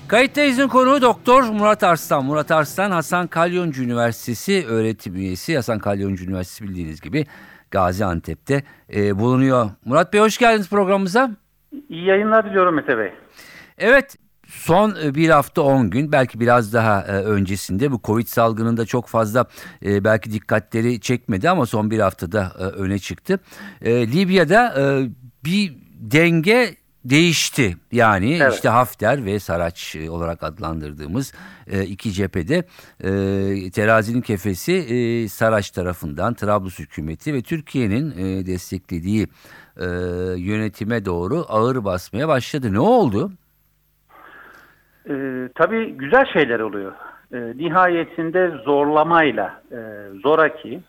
Kayıttayız'ın 0.09 0.69
konuğu 0.69 1.02
Doktor 1.02 1.43
Murat 1.43 1.83
Arslan. 1.83 2.25
Murat 2.25 2.50
Arslan 2.50 2.91
Hasan 2.91 3.26
Kalyoncu 3.26 3.83
Üniversitesi 3.83 4.67
öğretim 4.69 5.17
üyesi. 5.17 5.57
Hasan 5.57 5.79
Kalyoncu 5.79 6.25
Üniversitesi 6.25 6.71
bildiğiniz 6.71 7.00
gibi 7.00 7.26
Gaziantep'te 7.73 8.62
e, 8.95 9.19
bulunuyor. 9.19 9.71
Murat 9.85 10.12
Bey 10.12 10.21
hoş 10.21 10.38
geldiniz 10.38 10.71
programımıza. 10.71 11.31
İyi 11.88 12.05
yayınlar 12.05 12.50
diliyorum 12.50 12.75
Mete 12.75 12.99
Bey. 12.99 13.12
Evet 13.79 14.17
son 14.47 14.97
e, 15.05 15.14
bir 15.14 15.29
hafta 15.29 15.62
10 15.62 15.91
gün 15.91 16.12
belki 16.12 16.41
biraz 16.41 16.73
daha 16.73 17.00
e, 17.00 17.12
öncesinde 17.12 17.93
bu 17.93 18.00
Covid 18.05 18.26
salgınında 18.26 18.87
çok 18.87 19.07
fazla 19.07 19.47
e, 19.85 20.05
belki 20.05 20.33
dikkatleri 20.33 21.00
çekmedi 21.00 21.50
ama 21.50 21.67
son 21.67 21.91
bir 21.91 21.99
haftada 21.99 22.52
öne 22.59 22.99
çıktı. 22.99 23.38
Libya'da 23.85 24.75
bir 25.45 25.75
denge 25.95 26.75
değişti. 27.04 27.76
Yani 27.92 28.38
Evet. 28.42 28.54
işte 28.54 28.68
Hafter 28.68 29.25
ve 29.25 29.38
Saraç 29.38 29.97
e, 29.97 30.11
olarak 30.11 30.42
adlandırdığımız 30.42 31.35
e, 31.66 31.82
iki 31.85 32.12
cephede 32.12 32.56
e, 33.00 33.11
terazinin 33.71 34.21
kefesi 34.21 35.28
Saraç 35.28 35.71
tarafından 35.71 36.35
Trablus 36.35 36.78
hükümeti 36.78 37.35
ve 37.35 37.42
Türkiye'nin 37.42 38.11
desteklediği 38.47 39.26
yönetime 40.37 41.04
doğru 41.04 41.44
ağır 41.49 41.85
basmaya 41.85 42.28
başladı. 42.28 42.73
Ne 42.73 42.80
oldu? 42.80 43.32
Ee, 45.11 45.49
tabii 45.54 45.92
güzel 45.92 46.25
şeyler 46.32 46.61
oluyor. 46.61 46.92
Ee, 47.35 47.37
nihayetinde 47.56 48.49
zorlamayla, 48.64 49.62
e, 49.73 49.78
zoraki 50.23 50.80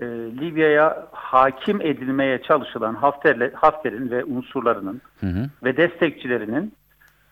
e, 0.00 0.04
Libya'ya 0.40 1.06
hakim 1.12 1.80
edilmeye 1.80 2.42
çalışılan 2.42 2.94
Hafter'le, 2.94 3.52
Hafter'in 3.54 4.10
ve 4.10 4.24
unsurlarının 4.24 5.00
Hı 5.20 5.26
hı. 5.26 5.46
ve 5.64 5.76
destekçilerinin 5.76 6.72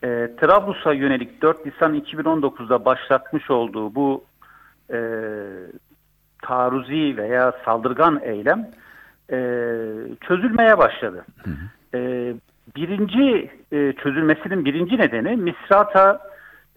e, 0.02 0.08
Trablus'a 0.40 0.92
yönelik 0.92 1.42
4 1.42 1.66
Nisan 1.66 1.94
2019'da 1.94 2.84
başlatmış 2.84 3.50
olduğu 3.50 3.94
bu 3.94 4.24
e, 4.92 4.98
taarruzi 6.42 7.16
veya 7.16 7.52
saldırgan 7.64 8.20
eylem 8.22 8.70
e, 9.30 9.38
çözülmeye 10.20 10.78
başladı. 10.78 11.24
E, 11.94 12.34
birinci 12.76 13.50
e, 13.72 13.92
çözülmesinin 13.92 14.64
birinci 14.64 14.98
nedeni 14.98 15.36
Misrata 15.36 16.20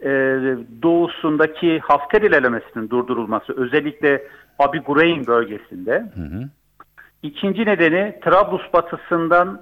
e, 0.04 0.10
doğusundaki 0.82 1.80
Hafter 1.80 2.22
ilerlemesinin 2.22 2.90
durdurulması 2.90 3.54
özellikle 3.58 4.28
Abi 4.60 4.80
Gureyn 4.80 5.28
bölgesinde. 5.28 6.06
Hı 6.16 6.22
hı. 6.22 6.50
İkinci 7.24 7.66
nedeni 7.66 8.20
Trablus 8.24 8.74
batısından 8.74 9.62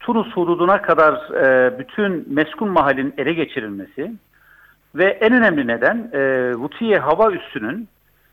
Tunus 0.00 0.32
hududuna 0.32 0.82
kadar 0.82 1.14
e, 1.34 1.78
bütün 1.78 2.34
meskun 2.34 2.68
mahallin 2.68 3.14
ele 3.18 3.32
geçirilmesi 3.32 4.12
ve 4.94 5.04
en 5.04 5.32
önemli 5.32 5.66
neden 5.66 6.10
e, 6.12 6.52
Vutiye 6.54 6.98
hava 6.98 7.32
üssünün 7.32 7.88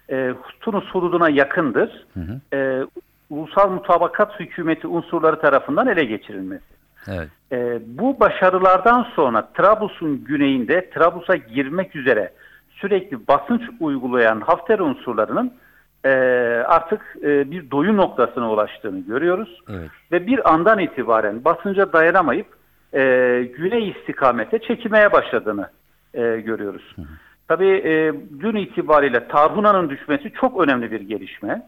e, 0.09 0.33
Tunus 0.59 0.85
hududuna 0.85 1.29
yakındır. 1.29 2.05
E, 2.53 2.81
ulusal 3.29 3.71
mutabakat 3.71 4.39
hükümeti 4.39 4.87
unsurları 4.87 5.41
tarafından 5.41 5.87
ele 5.87 6.05
geçirilmesi. 6.05 6.63
Evet. 7.07 7.29
E, 7.51 7.79
bu 7.85 8.19
başarılardan 8.19 9.07
sonra 9.15 9.47
Trablus'un 9.53 10.23
güneyinde 10.23 10.89
Trablus'a 10.89 11.35
girmek 11.35 11.95
üzere 11.95 12.31
sürekli 12.69 13.27
basınç 13.27 13.61
uygulayan 13.79 14.41
Hafter 14.41 14.79
unsurlarının 14.79 15.53
e, 16.05 16.09
artık 16.67 17.17
e, 17.23 17.51
bir 17.51 17.71
doyum 17.71 17.97
noktasına 17.97 18.51
ulaştığını 18.51 18.99
görüyoruz. 18.99 19.61
Evet. 19.69 19.89
Ve 20.11 20.27
bir 20.27 20.53
andan 20.53 20.79
itibaren 20.79 21.45
basınca 21.45 21.93
dayanamayıp 21.93 22.47
e, 22.93 23.01
güney 23.57 23.89
istikamete 23.89 24.59
çekilmeye 24.59 25.11
başladığını 25.11 25.69
e, 26.13 26.21
görüyoruz. 26.21 26.95
Tabii 27.47 27.81
e, 27.85 28.13
dün 28.39 28.55
itibariyle 28.55 29.27
Tarhuna'nın 29.27 29.89
düşmesi 29.89 30.31
çok 30.31 30.61
önemli 30.61 30.91
bir 30.91 31.01
gelişme. 31.01 31.67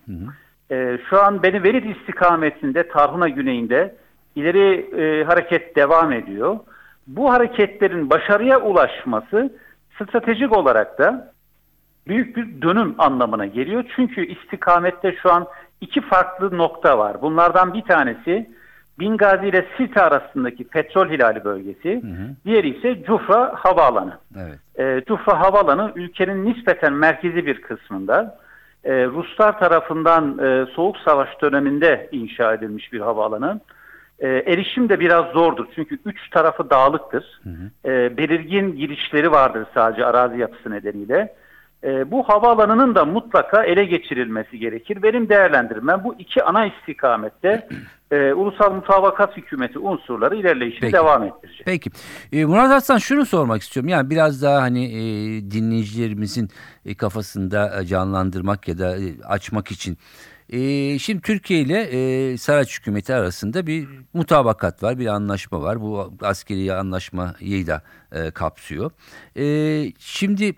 E, 0.72 0.98
şu 1.10 1.24
an 1.24 1.44
Beni 1.44 1.64
Velid 1.64 1.96
istikametinde 1.96 2.88
Tarhuna 2.88 3.30
güneyinde 3.30 3.96
ileri 4.36 4.96
e, 5.02 5.24
hareket 5.24 5.76
devam 5.76 6.12
ediyor. 6.12 6.60
Bu 7.08 7.34
hareketlerin 7.34 8.10
başarıya 8.10 8.62
ulaşması 8.62 9.54
stratejik 9.96 10.58
olarak 10.58 11.00
da 11.00 11.34
büyük 12.08 12.38
bir 12.38 12.62
dönüm 12.62 12.96
anlamına 12.98 13.46
geliyor. 13.46 13.84
Çünkü 13.96 14.26
istikamette 14.26 15.16
şu 15.22 15.34
an 15.34 15.48
iki 15.82 16.02
farklı 16.02 16.58
nokta 16.58 16.98
var. 16.98 17.22
Bunlardan 17.22 17.74
bir 17.74 17.82
tanesi 17.82 18.50
Bingazi 19.00 19.48
ile 19.48 19.66
Sirte 19.78 20.02
arasındaki 20.02 20.64
petrol 20.64 21.10
hilali 21.10 21.44
bölgesi. 21.44 22.02
Diğeri 22.46 22.78
ise 22.78 23.04
Cufra 23.04 23.52
Havaalanı. 23.56 24.18
Evet. 24.38 24.60
E, 24.80 25.06
Cufra 25.06 25.40
Havaalanı 25.40 25.92
ülkenin 25.96 26.46
nispeten 26.46 26.94
merkezi 26.94 27.46
bir 27.46 27.62
kısmında. 27.62 28.38
E, 28.84 29.06
Ruslar 29.06 29.60
tarafından 29.60 30.40
e, 30.40 30.66
Soğuk 30.66 30.98
Savaş 30.98 31.42
döneminde 31.42 32.10
inşa 32.12 32.54
edilmiş 32.54 32.94
bir 32.94 33.00
havaalanı. 33.00 33.60
E, 34.20 34.28
erişim 34.28 34.90
de 34.90 35.00
biraz 35.00 35.26
zordur 35.26 35.66
çünkü 35.76 35.98
üç 36.06 36.30
tarafı 36.30 36.70
dağlıktır. 36.70 37.42
E, 37.86 38.18
belirgin 38.18 38.76
girişleri 38.76 39.32
vardır 39.32 39.66
sadece 39.74 40.06
arazi 40.06 40.40
yapısı 40.40 40.72
nedeniyle. 40.72 41.34
E, 41.84 42.12
bu 42.12 42.24
havaalanının 42.24 42.96
da 42.96 43.06
mutlaka 43.06 43.64
ele 43.64 43.86
geçirilmesi 43.86 44.60
gerekir. 44.60 45.04
Benim 45.04 45.30
değerlendirmem 45.30 46.02
bu 46.04 46.16
iki 46.20 46.44
ana 46.44 46.66
istikamette 46.66 47.68
e, 48.12 48.34
ulusal 48.34 48.74
mutabakat 48.74 49.38
hükümeti 49.38 49.80
unsurları 49.80 50.36
ilerleyişini 50.36 50.82
Peki. 50.82 50.94
devam 50.94 51.24
ettirecek. 51.24 51.66
Peki. 51.66 51.90
E, 52.32 52.46
Murat 52.46 52.72
Aslan 52.72 52.98
şunu 52.98 53.26
sormak 53.26 53.62
istiyorum. 53.62 53.90
Yani 53.90 54.10
biraz 54.10 54.42
daha 54.42 54.62
hani 54.62 54.86
e, 54.86 55.02
dinleyicilerimizin 55.52 56.50
e, 56.86 56.96
kafasında 56.96 57.82
e, 57.82 57.86
canlandırmak 57.86 58.68
ya 58.68 58.78
da 58.78 58.98
e, 58.98 59.24
açmak 59.24 59.72
için. 59.72 59.98
E, 60.50 61.00
şimdi 61.00 61.22
Türkiye 61.22 61.60
ile 61.60 61.82
e, 61.82 62.38
Saraç 62.38 62.80
hükümeti 62.80 63.14
arasında 63.14 63.68
bir 63.68 63.88
mutabakat 64.14 64.84
var, 64.84 65.00
bir 65.00 65.08
anlaşma 65.08 65.62
var. 65.62 65.82
Bu 65.82 66.14
askeri 66.22 66.74
anlaşmayı 66.74 67.68
da 67.68 67.82
e, 68.12 68.32
kapsıyor. 68.32 68.92
E, 69.38 69.46
şimdi 70.00 70.54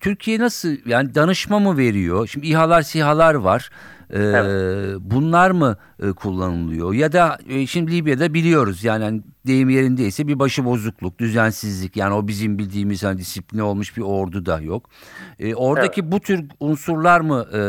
Türkiye 0.00 0.38
nasıl 0.38 0.76
yani 0.86 1.14
danışma 1.14 1.58
mı 1.58 1.76
veriyor? 1.76 2.26
Şimdi 2.26 2.46
İHA'lar 2.46 2.82
SİHA'lar 2.82 3.34
var. 3.34 3.70
Ee, 4.14 4.18
Bunlar 5.00 5.50
mı 5.50 5.76
e, 6.02 6.12
kullanılıyor? 6.12 6.94
Ya 6.94 7.12
da 7.12 7.38
e, 7.48 7.66
şimdi 7.66 7.96
Libya'da 7.96 8.34
biliyoruz 8.34 8.84
yani 8.84 9.04
hani 9.04 9.22
deyim 9.46 9.70
yerindeyse 9.70 10.28
bir 10.28 10.38
başı 10.38 10.64
bozukluk, 10.64 11.18
düzensizlik 11.18 11.96
yani 11.96 12.14
o 12.14 12.28
bizim 12.28 12.58
bildiğimiz 12.58 13.04
hani 13.04 13.18
disipline 13.18 13.62
olmuş 13.62 13.96
bir 13.96 14.02
ordu 14.02 14.46
da 14.46 14.60
yok. 14.60 14.90
Ee, 15.38 15.54
oradaki 15.54 16.12
bu 16.12 16.20
tür 16.20 16.44
unsurlar 16.60 17.20
mı 17.20 17.46
e, 17.54 17.60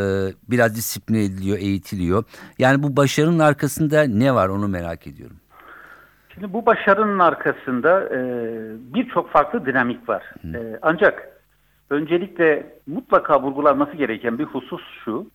biraz 0.49 0.75
disipline 0.75 1.23
ediliyor, 1.23 1.57
eğitiliyor? 1.57 2.23
Yani 2.59 2.83
bu 2.83 2.97
başarının 2.97 3.39
arkasında 3.39 4.03
ne 4.03 4.35
var 4.35 4.49
onu 4.49 4.67
merak 4.67 5.07
ediyorum. 5.07 5.35
Şimdi 6.33 6.53
bu 6.53 6.65
başarının 6.65 7.19
arkasında 7.19 8.03
e, 8.03 8.19
birçok 8.93 9.31
farklı 9.31 9.65
dinamik 9.65 10.09
var. 10.09 10.23
E, 10.45 10.79
ancak 10.81 11.38
öncelikle 11.89 12.73
mutlaka 12.87 13.41
vurgulanması 13.41 13.97
gereken 13.97 14.39
bir 14.39 14.43
husus 14.43 14.81
şu. 15.05 15.27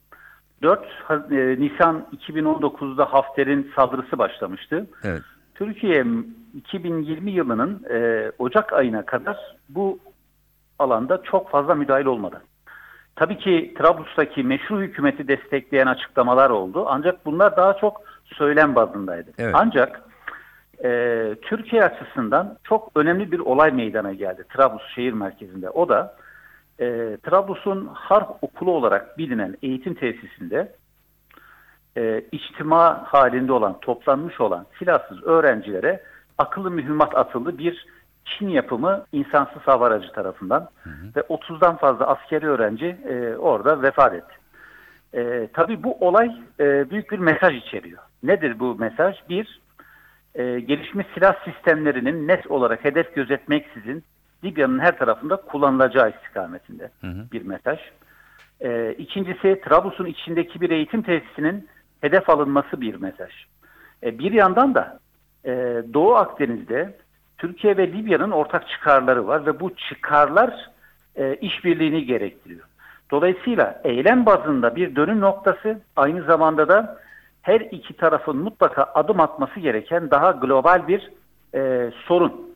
4 0.63 0.87
Ha- 1.05 1.27
e, 1.31 1.61
Nisan 1.61 2.07
2019'da 2.13 3.05
Hafter'in 3.13 3.73
saldırısı 3.77 4.19
başlamıştı. 4.19 4.87
Evet. 5.05 5.23
Türkiye 5.55 6.05
2020 6.55 7.31
yılının 7.31 7.83
e, 7.91 8.31
Ocak 8.39 8.73
ayına 8.73 9.07
kadar 9.07 9.37
bu 9.69 9.99
alanda 10.79 11.23
çok 11.23 11.51
fazla 11.51 11.75
müdahil 11.75 12.07
olmadı. 12.07 12.43
Tabii 13.17 13.39
ki 13.39 13.75
Trablus'taki 13.79 14.43
meşru 14.43 14.81
hükümeti 14.81 15.29
destekleyen 15.29 15.87
açıklamalar 15.87 16.51
oldu. 16.51 16.85
Ancak 16.89 17.27
bunlar 17.27 17.57
daha 17.57 17.77
çok 17.77 18.01
söylem 18.25 18.75
bazındaydı. 18.75 19.31
Evet. 19.39 19.55
Ancak 19.59 20.03
e, 20.85 20.91
Türkiye 21.43 21.85
açısından 21.85 22.57
çok 22.65 22.91
önemli 22.95 23.33
bir 23.33 23.39
olay 23.39 23.73
meydana 23.73 24.13
geldi 24.13 24.45
Trablus 24.57 24.95
şehir 24.95 25.13
merkezinde. 25.13 25.71
O 25.71 25.89
da 25.89 26.17
e, 26.81 27.17
Trablus'un 27.23 27.87
Harp 27.95 28.29
Okulu 28.43 28.71
olarak 28.71 29.19
bilinen 29.19 29.57
eğitim 29.63 29.95
tesisinde 29.95 30.73
e, 31.97 32.25
içtima 32.33 33.05
halinde 33.05 33.53
olan, 33.53 33.81
toplanmış 33.81 34.41
olan 34.41 34.67
silahsız 34.79 35.23
öğrencilere 35.23 36.03
akıllı 36.39 36.71
mühimmat 36.71 37.17
atıldı 37.17 37.59
bir 37.59 37.87
Çin 38.25 38.49
yapımı 38.49 39.05
insansız 39.13 39.63
hava 39.63 39.87
aracı 39.87 40.13
tarafından 40.13 40.69
ve 41.17 41.21
30'dan 41.21 41.77
fazla 41.77 42.07
askeri 42.07 42.47
öğrenci 42.47 42.87
e, 42.87 43.37
orada 43.37 43.83
vefat 43.83 44.15
etti. 44.15 44.35
E, 45.15 45.49
tabii 45.53 45.83
bu 45.83 45.97
olay 46.01 46.37
e, 46.61 46.91
büyük 46.91 47.11
bir 47.11 47.19
mesaj 47.19 47.57
içeriyor. 47.57 48.03
Nedir 48.23 48.59
bu 48.59 48.75
mesaj? 48.75 49.17
Bir, 49.29 49.61
e, 50.35 50.61
gelişmiş 50.61 51.07
silah 51.15 51.45
sistemlerinin 51.45 52.29
net 52.29 52.47
olarak 52.47 52.85
hedef 52.85 53.15
gözetmeksizin 53.15 54.05
Libya'nın 54.45 54.79
her 54.79 54.99
tarafında 54.99 55.37
kullanılacağı 55.37 56.11
istikametinde 56.11 56.91
bir 57.33 57.43
mesaj. 57.43 57.79
E, 58.61 58.93
ikincisi 58.93 59.61
Trablus'un 59.65 60.07
içindeki 60.07 60.61
bir 60.61 60.71
eğitim 60.71 61.03
tesisinin 61.03 61.69
hedef 62.01 62.31
alınması 62.31 62.81
bir 62.81 62.95
mesaj. 62.95 63.31
E, 64.03 64.19
bir 64.19 64.33
yandan 64.33 64.75
da 64.75 64.99
e, 65.45 65.51
Doğu 65.95 66.15
Akdeniz'de 66.15 66.97
Türkiye 67.39 67.77
ve 67.77 67.93
Libya'nın 67.93 68.31
ortak 68.31 68.69
çıkarları 68.69 69.27
var 69.27 69.47
ve 69.47 69.61
bu 69.61 69.77
çıkarlar 69.77 70.71
e, 71.17 71.37
işbirliğini 71.37 72.07
gerektiriyor. 72.07 72.65
Dolayısıyla 73.11 73.81
eylem 73.85 74.27
bazında 74.27 74.77
bir 74.77 74.97
dönüm 74.97 75.21
noktası 75.21 75.81
aynı 75.97 76.23
zamanda 76.23 76.69
da 76.69 76.99
her 77.43 77.61
iki 77.61 77.95
tarafın 77.95 78.37
mutlaka 78.37 78.85
adım 78.95 79.21
atması 79.21 79.61
gereken 79.61 80.11
daha 80.11 80.31
global 80.31 80.89
bir 80.89 81.11
e, 81.55 81.91
sorun. 82.07 82.55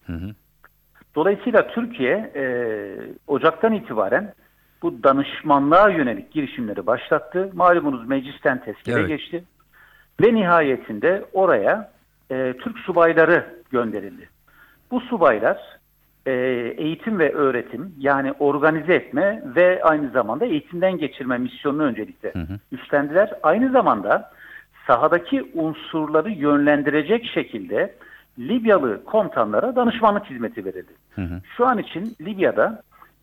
Dolayısıyla 1.14 1.68
Türkiye 1.68 2.32
e, 2.34 2.44
Ocak'tan 3.26 3.72
itibaren 3.72 4.32
bu 4.82 5.02
danışmanlığa 5.02 5.88
yönelik 5.90 6.30
girişimleri 6.32 6.86
başlattı. 6.86 7.50
Malumunuz 7.54 8.08
meclisten 8.08 8.60
tezkere 8.60 9.00
Evet. 9.00 9.08
geçti. 9.08 9.44
Ve 10.20 10.34
nihayetinde 10.34 11.24
oraya 11.32 11.90
e, 12.30 12.54
Türk 12.60 12.78
subayları 12.78 13.44
gönderildi. 13.70 14.28
Bu 14.90 15.00
subaylar 15.00 15.58
e, 16.26 16.32
eğitim 16.76 17.18
ve 17.18 17.32
öğretim 17.32 17.94
yani 17.98 18.32
organize 18.32 18.94
etme 18.94 19.42
ve 19.56 19.80
aynı 19.82 20.10
zamanda 20.10 20.46
eğitimden 20.46 20.98
geçirme 20.98 21.38
misyonunu 21.38 21.82
öncelikle 21.82 22.32
üstlendiler. 22.72 23.32
Aynı 23.42 23.70
zamanda 23.70 24.30
sahadaki 24.86 25.50
unsurları 25.54 26.30
yönlendirecek 26.30 27.26
şekilde 27.34 27.94
Libyalı 28.38 29.04
komutanlara 29.04 29.76
danışmanlık 29.76 30.24
hizmeti 30.24 30.64
verildi. 30.64 30.92
Şu 31.56 31.66
an 31.66 31.78
için 31.78 32.16
Libya'da 32.20 32.82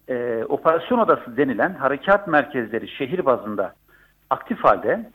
e, 0.09 0.43
operasyon 0.49 0.99
odası 0.99 1.37
denilen 1.37 1.73
harekat 1.73 2.27
merkezleri 2.27 2.87
şehir 2.87 3.25
bazında 3.25 3.73
aktif 4.29 4.63
halde 4.63 5.09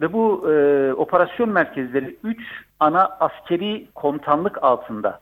ve 0.00 0.12
bu 0.12 0.52
e, 0.52 0.92
operasyon 0.92 1.48
merkezleri 1.48 2.16
3 2.24 2.40
ana 2.80 3.04
askeri 3.04 3.88
komutanlık 3.94 4.64
altında 4.64 5.20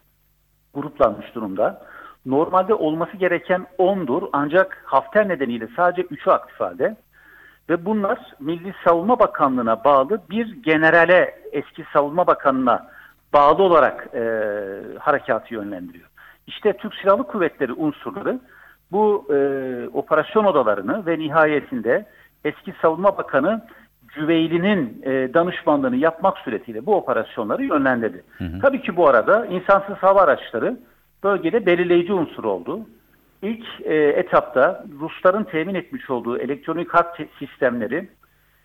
gruplanmış 0.75 1.35
durumda. 1.35 1.83
Normalde 2.27 2.75
olması 2.75 3.16
gereken 3.16 3.66
10'dur 3.79 4.29
ancak 4.33 4.83
Hafter 4.85 5.29
nedeniyle 5.29 5.69
sadece 5.77 6.03
3'ü 6.03 6.31
aktif 6.31 6.61
halde. 6.61 6.97
Ve 7.69 7.85
bunlar 7.85 8.19
Milli 8.40 8.75
Savunma 8.85 9.19
Bakanlığı'na 9.19 9.85
bağlı 9.85 10.21
bir 10.31 10.62
generale, 10.62 11.35
eski 11.53 11.85
Savunma 11.93 12.27
Bakanı'na 12.27 12.90
bağlı 13.33 13.62
olarak 13.62 14.09
e, 14.14 14.23
harekatı 14.99 15.55
yönlendiriyor. 15.55 16.09
İşte 16.47 16.73
Türk 16.73 16.95
Silahlı 16.95 17.23
Kuvvetleri 17.25 17.73
unsurları 17.73 18.40
bu 18.93 19.27
e, 19.35 19.37
operasyon 19.93 20.45
odalarını 20.45 21.07
ve 21.07 21.19
nihayetinde 21.19 22.07
eski 22.45 22.75
Savunma 22.83 23.19
Bakanı 23.19 23.66
Cüveyli'nin 24.14 25.03
e, 25.03 25.35
danışmanlığını 25.35 25.97
yapmak 25.97 26.38
suretiyle 26.38 26.87
bu 26.87 26.95
operasyonları 26.97 27.64
yönlendirdi. 27.64 28.25
Tabii 28.62 28.83
ki 28.83 28.97
bu 28.97 29.09
arada 29.09 29.47
insansız 29.47 29.97
hava 29.97 30.21
araçları 30.23 30.77
bölgede 31.25 31.66
belirleyici 31.66 32.12
unsur 32.12 32.45
oldu. 32.45 32.81
İlk 33.43 33.66
e, 33.85 33.95
etapta 33.95 34.85
Rusların 35.01 35.45
temin 35.45 35.75
etmiş 35.75 36.11
olduğu 36.11 36.38
elektronik 36.38 36.95
harp 36.95 37.16
te- 37.16 37.29
sistemleri 37.38 38.09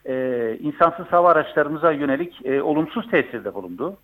e, 0.06 0.58
insansız 0.60 1.06
hava 1.06 1.32
araçlarımıza 1.32 1.92
yönelik 1.92 2.46
e, 2.46 2.62
olumsuz 2.62 3.12
tesirde 3.12 3.54
bulundu. 3.54 3.98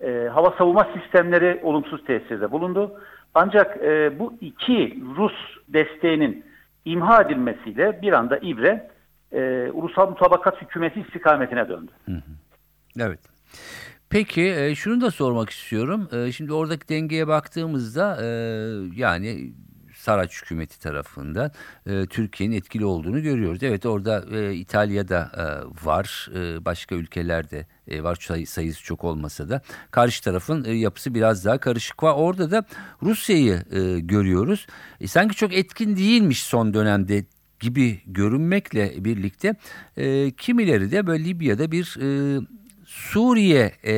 E, 0.00 0.28
hava 0.32 0.54
savunma 0.58 0.88
sistemleri 0.94 1.60
olumsuz 1.62 2.04
tesirde 2.04 2.50
bulundu. 2.50 3.00
Ancak 3.34 3.76
e, 3.76 4.18
bu 4.18 4.34
iki 4.40 4.98
Rus 5.16 5.32
desteğinin 5.68 6.44
imha 6.84 7.22
edilmesiyle 7.22 8.02
bir 8.02 8.12
anda 8.12 8.38
İbre 8.38 8.90
e, 9.32 9.70
ulusal 9.72 10.08
mutabakat 10.08 10.62
hükümeti 10.62 11.00
istikametine 11.00 11.68
döndü. 11.68 11.92
Evet. 13.00 13.20
Peki 14.10 14.42
e, 14.42 14.74
şunu 14.74 15.00
da 15.00 15.10
sormak 15.10 15.50
istiyorum. 15.50 16.08
E, 16.12 16.32
şimdi 16.32 16.52
oradaki 16.52 16.88
dengeye 16.88 17.28
baktığımızda 17.28 18.18
e, 18.22 18.26
yani 18.96 19.52
Saraç 20.00 20.42
hükümeti 20.42 20.80
tarafından 20.80 21.52
e, 21.86 22.06
Türkiye'nin 22.06 22.56
etkili 22.56 22.84
olduğunu 22.84 23.22
görüyoruz. 23.22 23.62
Evet 23.62 23.86
orada 23.86 24.24
e, 24.36 24.54
İtalya'da 24.54 25.30
e, 25.36 25.44
var, 25.86 26.28
e, 26.34 26.64
başka 26.64 26.94
ülkelerde 26.94 27.66
e, 27.88 28.02
var 28.02 28.16
say- 28.20 28.46
sayısı 28.46 28.82
çok 28.84 29.04
olmasa 29.04 29.48
da. 29.48 29.62
Karşı 29.90 30.24
tarafın 30.24 30.64
e, 30.64 30.72
yapısı 30.72 31.14
biraz 31.14 31.44
daha 31.44 31.58
karışık 31.58 32.02
var. 32.02 32.14
Orada 32.16 32.50
da 32.50 32.64
Rusya'yı 33.02 33.62
e, 33.70 34.00
görüyoruz. 34.00 34.66
E, 35.00 35.06
sanki 35.06 35.36
çok 35.36 35.52
etkin 35.54 35.96
değilmiş 35.96 36.42
son 36.42 36.74
dönemde 36.74 37.24
gibi 37.60 38.00
görünmekle 38.06 39.04
birlikte 39.04 39.54
e, 39.96 40.30
kimileri 40.30 40.90
de 40.90 41.06
böyle 41.06 41.24
Libya'da 41.24 41.72
bir 41.72 41.96
e, 42.00 42.40
Suriye 42.86 43.72
e, 43.86 43.94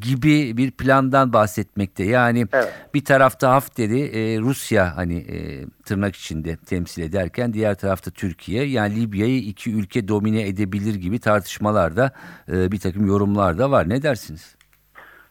gibi 0.00 0.56
bir 0.56 0.70
plandan 0.70 1.32
bahsetmekte. 1.32 2.04
Yani 2.04 2.46
Evet. 2.52 2.88
bir 2.94 3.04
tarafta 3.04 3.50
Hafter'i 3.52 4.00
e, 4.00 4.40
Rusya 4.40 4.96
hani 4.96 5.18
e, 5.18 5.64
tırnak 5.84 6.16
içinde 6.16 6.56
temsil 6.56 7.02
ederken 7.02 7.52
diğer 7.52 7.74
tarafta 7.74 8.10
Türkiye 8.10 8.64
yani 8.64 9.00
Libya'yı 9.00 9.38
iki 9.38 9.74
ülke 9.74 10.08
domine 10.08 10.48
edebilir 10.48 10.94
gibi 10.94 11.18
tartışmalarda 11.18 12.10
e, 12.52 12.72
bir 12.72 12.80
takım 12.80 13.06
yorumlar 13.06 13.58
da 13.58 13.70
var. 13.70 13.88
Ne 13.88 14.02
dersiniz? 14.02 14.56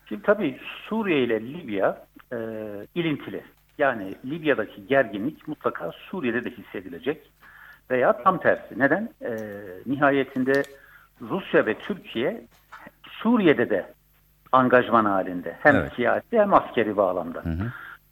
Şimdi 0.09 0.21
tabii 0.21 0.59
Suriye 0.89 1.23
ile 1.23 1.41
Libya 1.53 2.05
e, 2.33 2.37
ilintili. 2.95 3.43
Yani 3.77 4.15
Libya'daki 4.25 4.87
gerginlik 4.87 5.47
mutlaka 5.47 5.91
Suriye'de 5.91 6.45
de 6.45 6.49
hissedilecek. 6.49 7.31
Veya 7.91 8.23
tam 8.23 8.39
tersi. 8.39 8.79
Neden? 8.79 9.09
E, 9.21 9.37
nihayetinde 9.85 10.63
Rusya 11.21 11.65
ve 11.65 11.77
Türkiye 11.79 12.45
Suriye'de 13.23 13.69
de 13.69 13.94
angajman 14.55 15.05
halinde. 15.05 15.55
Hem 15.59 15.75
Evet. 15.75 15.91
siyasi 15.95 16.39
hem 16.39 16.53
askeri 16.53 16.97
bağlamda. 16.97 17.43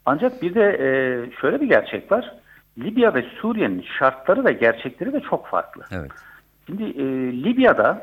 Ancak 0.05 0.41
bir 0.41 0.55
de 0.55 0.63
e, 0.79 0.87
şöyle 1.41 1.61
bir 1.61 1.67
gerçek 1.69 2.11
var. 2.11 2.33
Libya 2.77 3.13
ve 3.13 3.25
Suriye'nin 3.41 3.85
şartları 3.99 4.45
ve 4.45 4.53
gerçekleri 4.53 5.13
de 5.13 5.19
çok 5.21 5.47
farklı. 5.47 5.83
Evet. 5.91 6.11
Şimdi 6.67 6.83
e, 6.83 7.03
Libya'da 7.43 8.01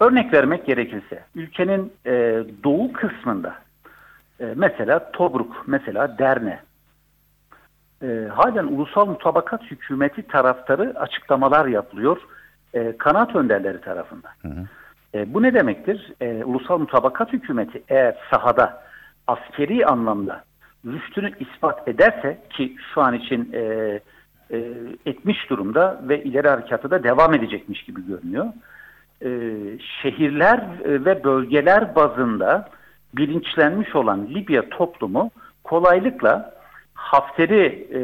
örnek 0.00 0.32
vermek 0.32 0.66
gerekirse 0.66 1.24
ülkenin 1.34 1.92
e, 2.06 2.44
doğu 2.64 2.92
kısmında 2.92 3.54
e, 4.40 4.44
mesela 4.56 5.10
Tobruk, 5.12 5.64
mesela 5.66 6.18
Derne 6.18 6.60
e, 8.02 8.28
halen 8.34 8.66
ulusal 8.66 9.06
mutabakat 9.06 9.62
hükümeti 9.62 10.22
taraftarı 10.22 10.94
açıklamalar 11.00 11.66
yapılıyor 11.66 12.18
e, 12.74 12.96
kanaat 12.98 13.36
önderleri 13.36 13.80
tarafından. 13.80 14.32
E, 15.14 15.34
bu 15.34 15.42
ne 15.42 15.54
demektir? 15.54 16.12
E, 16.20 16.44
ulusal 16.44 16.78
mutabakat 16.78 17.32
hükümeti 17.32 17.82
eğer 17.88 18.16
sahada 18.30 18.82
askeri 19.26 19.86
anlamda 19.86 20.44
rüştünü 20.86 21.32
ispat 21.40 21.88
ederse 21.88 22.38
ki 22.50 22.76
şu 22.94 23.00
an 23.00 23.14
için 23.14 23.52
e, 23.52 23.60
e, 24.50 24.58
etmiş 25.06 25.50
durumda 25.50 26.00
ve 26.02 26.22
ileri 26.22 26.48
harekatı 26.48 26.90
da 26.90 27.02
devam 27.02 27.34
edecekmiş 27.34 27.82
gibi 27.82 28.06
görünüyor. 28.06 28.46
E, 29.22 29.28
şehirler 30.02 30.58
e, 30.58 31.04
ve 31.04 31.24
bölgeler 31.24 31.94
bazında 31.94 32.68
bilinçlenmiş 33.16 33.94
olan 33.94 34.26
Libya 34.26 34.68
toplumu 34.68 35.30
kolaylıkla 35.64 36.54
Hafter'i 36.94 37.88
e, 37.94 38.00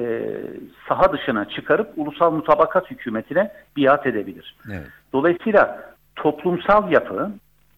saha 0.88 1.12
dışına 1.12 1.48
çıkarıp 1.48 1.92
ulusal 1.96 2.32
mutabakat 2.32 2.90
hükümetine 2.90 3.50
biat 3.76 4.06
edebilir. 4.06 4.56
Evet. 4.72 4.86
Dolayısıyla 5.12 5.93
toplumsal 6.16 6.92
yapı 6.92 7.33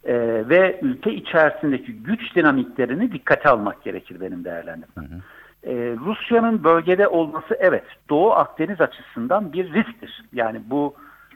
e, 0.05 0.15
ve 0.49 0.79
ülke 0.83 1.15
içerisindeki 1.15 1.93
güç 1.93 2.37
dinamiklerini 2.37 3.13
dikkate 3.13 3.49
almak 3.49 3.85
gerekir 3.85 4.21
benim 4.21 4.45
değerlendirmem. 4.45 5.23
E, 5.63 5.75
Rusya'nın 6.05 6.65
bölgede 6.65 7.09
olması 7.09 7.57
evet 7.59 7.85
Doğu 8.09 8.33
Akdeniz 8.33 8.81
açısından 8.81 9.53
bir 9.53 9.73
risktir. 9.73 10.25
Yani 10.33 10.61
bu 10.67 10.95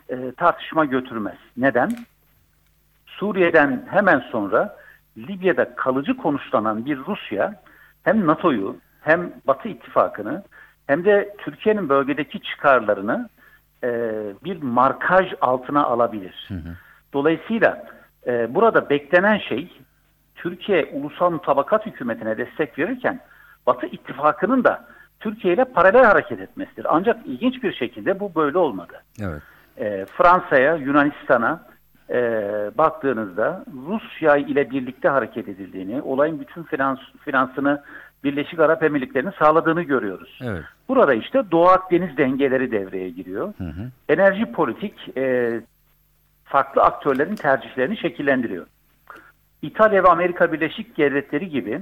e, 0.09 0.33
tartışma 0.33 0.85
götürmez. 0.85 1.37
Neden? 1.57 1.91
Suriye'den 3.07 3.87
hemen 3.91 4.19
sonra 4.19 4.77
Libya'da 5.19 5.75
kalıcı 5.75 6.17
konuşlanan 6.17 6.87
bir 6.87 6.99
Rusya 6.99 7.55
hem 8.03 8.27
NATO'yu 8.27 8.77
hem 9.01 9.33
Batı 9.47 9.69
ittifakını 9.69 10.43
hem 10.87 11.05
de 11.05 11.37
Türkiye'nin 11.39 11.89
bölgedeki 11.89 12.41
çıkarlarını 12.41 13.29
e, 13.85 13.89
bir 14.45 14.63
markaj 14.63 15.33
altına 15.41 15.85
alabilir. 15.85 16.49
Dolayısıyla 17.13 17.85
e, 18.27 18.55
burada 18.55 18.91
beklenen 18.91 19.39
şey 19.39 19.73
Türkiye 20.35 20.91
ulusal 20.93 21.31
mutabakat 21.31 21.87
hükümetine 21.87 22.39
destek 22.39 22.79
verirken 22.79 23.21
Batı 23.67 23.87
ittifakının 23.87 24.65
da 24.65 24.85
Türkiye 25.21 25.55
ile 25.55 25.65
paralel 25.65 26.05
hareket 26.05 26.41
etmesidir. 26.41 26.87
Ancak 26.89 27.27
ilginç 27.27 27.63
bir 27.63 27.73
şekilde 27.73 28.21
bu 28.21 28.35
böyle 28.35 28.59
olmadı. 28.59 29.03
Evet. 29.21 29.43
E, 29.79 30.07
Fransa'ya, 30.07 30.75
Yunanistan'a 30.77 31.67
e, 32.11 32.23
baktığınızda 32.79 33.65
Rusya 33.89 34.37
ile 34.37 34.71
birlikte 34.71 35.09
hareket 35.09 35.49
edildiğini, 35.49 36.03
olayın 36.03 36.41
bütün 36.41 36.63
finans, 36.63 36.99
finansını 37.25 37.83
Birleşik 38.25 38.61
Arap 38.61 38.83
Emirlikleri'nin 38.83 39.33
sağladığını 39.39 39.83
görüyoruz. 39.83 40.39
Evet. 40.43 40.65
Burada 40.89 41.15
işte 41.15 41.43
Doğu 41.51 41.69
Akdeniz 41.69 42.17
dengeleri 42.17 42.71
devreye 42.71 43.11
giriyor. 43.11 43.55
Enerji 44.09 44.53
politik 44.53 45.17
e, 45.17 45.61
farklı 46.51 46.83
aktörlerin 46.83 47.35
tercihlerini 47.35 47.97
şekillendiriyor. 47.97 48.67
İtalya 49.63 50.05
ve 50.05 50.09
Amerika 50.09 50.53
Birleşik 50.53 50.99
Devletleri 50.99 51.49
gibi 51.49 51.81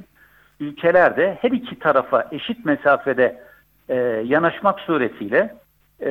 ülkelerde 0.61 1.39
her 1.41 1.51
iki 1.51 1.79
tarafa 1.79 2.29
eşit 2.33 2.65
mesafede 2.65 3.43
e, 3.89 3.95
yanaşmak 4.25 4.81
suretiyle 4.81 5.55
e, 6.01 6.11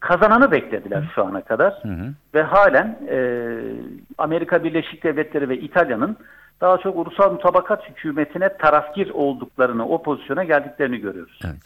kazananı 0.00 0.50
beklediler 0.50 1.12
şu 1.14 1.24
ana 1.24 1.40
kadar. 1.40 1.82
Ve 2.34 2.42
halen 2.42 2.98
e, 3.10 3.58
Amerika 4.18 4.64
Birleşik 4.64 5.04
Devletleri 5.04 5.48
ve 5.48 5.58
İtalya'nın 5.58 6.16
daha 6.60 6.78
çok 6.78 6.96
ulusal 6.96 7.32
mutabakat 7.32 7.90
hükümetine 7.90 8.56
tarafgir 8.56 9.10
olduklarını, 9.10 9.88
o 9.88 10.02
pozisyona 10.02 10.44
geldiklerini 10.44 10.98
görüyoruz. 10.98 11.40
Evet. 11.44 11.62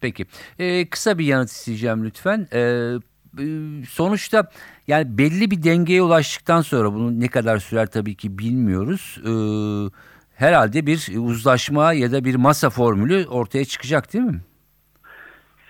Peki. 0.00 0.26
Ee, 0.58 0.86
kısa 0.86 1.18
bir 1.18 1.24
yanıt 1.24 1.48
isteyeceğim 1.48 2.04
lütfen. 2.04 2.46
Ee, 2.52 2.94
sonuçta 3.88 4.50
yani 4.86 5.18
belli 5.18 5.50
bir 5.50 5.62
dengeye 5.62 6.02
ulaştıktan 6.02 6.60
sonra 6.60 6.92
bunu 6.92 7.20
ne 7.20 7.28
kadar 7.28 7.58
sürer 7.58 7.86
tabii 7.86 8.14
ki 8.14 8.38
bilmiyoruz. 8.38 9.20
Ee, 9.24 9.30
herhalde 10.34 10.86
bir 10.86 11.08
uzlaşma 11.18 11.92
ya 11.92 12.12
da 12.12 12.24
bir 12.24 12.34
masa 12.34 12.70
formülü 12.70 13.26
ortaya 13.26 13.64
çıkacak 13.64 14.12
değil 14.12 14.24
mi? 14.24 14.40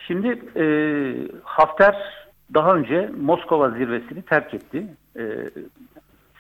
Şimdi 0.07 0.29
e, 0.57 0.65
Hafter 1.45 1.97
daha 2.55 2.75
önce 2.75 3.11
Moskova 3.21 3.71
zirvesini 3.71 4.23
terk 4.23 4.55
etti. 4.55 4.87
E, 5.19 5.51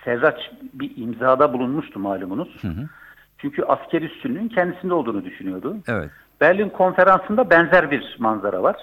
Serraç 0.04 0.50
bir 0.74 0.96
imzada 0.96 1.52
bulunmuştu 1.52 1.98
malumunuz. 1.98 2.62
Çünkü 3.38 3.62
askeri 3.62 4.04
üstünlüğün 4.04 4.48
kendisinde 4.48 4.94
olduğunu 4.94 5.24
düşünüyordu. 5.24 5.76
Evet. 5.88 6.11
Berlin 6.40 6.68
konferansında 6.68 7.50
benzer 7.50 7.90
bir 7.90 8.16
manzara 8.18 8.62
var. 8.62 8.76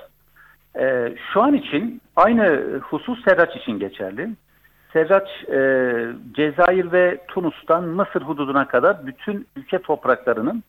Ee, 0.79 1.15
şu 1.33 1.41
an 1.41 1.53
için 1.53 2.01
aynı 2.15 2.77
husus 2.79 3.23
Serraç 3.23 3.55
için 3.55 3.79
geçerli. 3.79 4.29
Serraç 4.93 5.27
e, 5.49 5.59
Cezayir 6.31 6.91
ve 6.91 7.17
Tunus'tan 7.27 7.83
Mısır 7.83 8.21
hududuna 8.21 8.67
kadar 8.67 9.05
bütün 9.05 9.47
ülke 9.55 9.79
topraklarının 9.79 10.63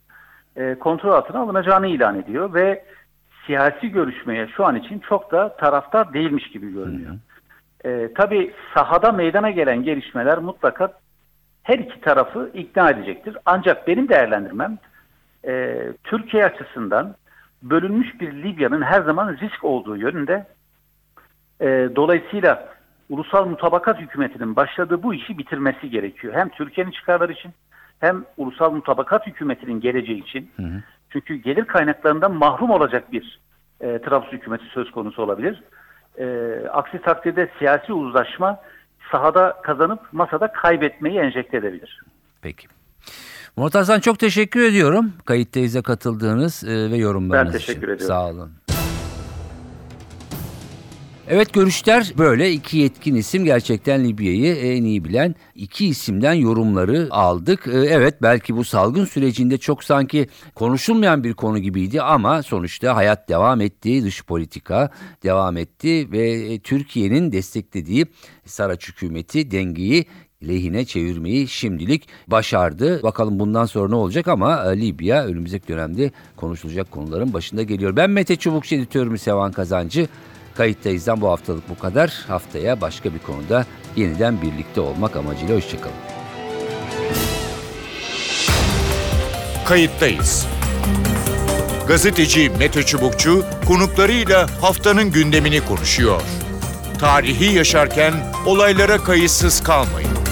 e, 0.57 0.75
kontrol 0.75 1.13
altına 1.13 1.41
alınacağını 1.41 1.87
ilan 1.87 2.19
ediyor 2.19 2.55
ve 2.55 2.85
siyasi 3.47 3.89
görüşmeye 3.89 4.49
şu 4.57 4.67
an 4.67 4.77
için 4.77 4.99
çok 4.99 5.33
da 5.33 5.57
taraftar 5.57 6.13
değilmiş 6.13 6.51
gibi 6.51 6.73
görünüyor. 6.73 7.15
E, 7.85 8.13
tabii 8.15 8.53
sahada 8.75 9.13
meydana 9.13 9.51
gelen 9.51 9.83
gelişmeler 9.83 10.39
mutlaka 10.39 10.93
her 11.63 11.79
iki 11.79 12.01
tarafı 12.01 12.51
ikna 12.55 12.91
edecektir. 12.91 13.37
Ancak 13.45 13.89
benim 13.89 14.09
değerlendirmem 14.09 14.79
e, 15.47 15.83
Türkiye 16.05 16.45
açısından 16.45 17.15
bölünmüş 17.63 18.21
bir 18.21 18.33
Libya'nın 18.33 18.83
her 18.83 19.03
zaman 19.03 19.37
risk 19.37 19.65
olduğu 19.65 19.97
yönünde. 19.97 20.47
E, 21.61 21.67
dolayısıyla 21.97 22.69
ulusal 23.09 23.47
mutabakat 23.47 23.99
hükümetinin 23.99 24.57
başladığı 24.57 25.03
bu 25.03 25.15
işi 25.15 25.39
bitirmesi 25.39 25.91
gerekiyor. 25.91 26.35
Hem 26.35 26.49
Türkiye'nin 26.49 26.91
çıkarları 26.91 27.33
için 27.33 27.53
hem 28.01 28.25
ulusal 28.37 28.73
mutabakat 28.73 29.27
hükümetinin 29.27 29.81
geleceği 29.81 30.23
için. 30.23 30.51
Çünkü 31.11 31.35
gelir 31.35 31.65
kaynaklarından 31.65 32.35
mahrum 32.35 32.71
olacak 32.71 33.13
bir 33.13 33.41
e, 33.81 33.99
Trablus 34.03 34.33
hükümeti 34.33 34.65
söz 34.65 34.91
konusu 34.91 35.23
olabilir. 35.23 35.63
E, 36.19 36.57
aksi 36.73 36.99
takdirde 37.03 37.51
siyasi 37.59 37.93
uzlaşma 37.93 38.61
sahada 39.13 39.61
kazanıp 39.63 40.13
masada 40.13 40.53
kaybetmeyi 40.53 41.19
enjekte 41.19 41.57
edebilir. 41.57 42.01
Peki. 42.43 42.69
Murat 43.57 43.75
Hasan 43.75 44.01
çok 44.01 44.19
teşekkür 44.19 44.63
ediyorum. 44.63 45.13
Kayıttayız'a 45.25 45.83
katıldığınız 45.83 46.65
e, 46.65 46.91
ve 46.91 46.97
yorumlarınız 46.97 47.53
Ben 47.55 47.59
teşekkür 47.59 47.83
için. 47.83 47.85
ediyorum. 47.95 48.07
Sağ 48.07 48.29
olun. 48.31 48.51
Evet 51.29 51.53
görüşler 51.53 52.13
böyle 52.19 52.53
iki 52.53 52.79
yetkin 52.79 53.15
isim 53.15 53.45
gerçekten 53.45 54.05
Libya'yı 54.05 54.55
en 54.55 54.85
iyi 54.85 55.05
bilen 55.05 55.35
iki 55.55 55.87
isimden 55.87 56.33
yorumları 56.33 57.09
aldık. 57.11 57.67
Ee, 57.67 57.71
Evet 57.79 58.23
belki 58.23 58.57
bu 58.57 58.65
salgın 58.65 59.05
sürecinde 59.05 59.59
çok 59.59 59.85
sanki 59.85 60.27
konuşulmayan 60.55 61.25
bir 61.25 61.35
konu 61.35 61.59
gibiydi 61.59 62.03
ama 62.03 62.43
sonuçta 62.43 62.97
hayat 62.97 63.29
devam 63.29 63.61
etti, 63.61 64.05
dış 64.05 64.25
politika 64.25 64.91
devam 65.23 65.57
etti 65.57 66.13
ve 66.13 66.59
Türkiye'nin 66.59 67.33
desteklediği 67.33 68.07
Saraç 68.45 68.89
hükümeti 68.89 69.51
dengeyi 69.51 70.05
lehine 70.43 70.85
çevirmeyi 70.85 71.49
şimdilik 71.49 72.09
başardı. 72.27 73.03
Bakalım 73.03 73.39
bundan 73.39 73.67
sonra 73.67 73.89
ne 73.89 73.95
olacak 73.95 74.29
ama 74.29 74.73
e, 74.73 74.81
Libya 74.81 75.25
önümüzdeki 75.25 75.69
dönemde 75.69 76.11
konuşulacak 76.37 76.91
konuların 76.91 77.33
başında 77.33 77.63
geliyor. 77.63 77.97
Ben 77.97 78.11
Mete 78.11 78.37
Çubukçu 78.37 78.75
editörümüz 78.75 79.23
Sevan 79.23 79.53
Kazancı. 79.53 80.09
Kayıttayız'dan 80.55 81.21
bu 81.21 81.29
haftalık 81.29 81.69
bu 81.69 81.79
kadar. 81.79 82.25
Haftaya 82.29 82.81
başka 82.81 83.15
bir 83.15 83.19
konuda 83.19 83.67
yeniden 83.97 84.43
birlikte 84.43 84.81
olmak 84.81 85.17
amacıyla 85.17 85.57
hoşçakalın. 85.57 85.95
Kayıttayız. 89.67 90.47
Gazeteci 91.89 92.51
Mete 92.59 92.83
Çubukçu 92.83 93.45
konuklarıyla 93.67 94.47
haftanın 94.61 95.13
gündemini 95.13 95.61
konuşuyor. 95.61 96.23
Tarihi 96.99 97.57
yaşarken 97.57 98.15
olaylara 98.47 98.99
kayıtsız 98.99 99.63
kalmayın. 99.63 100.26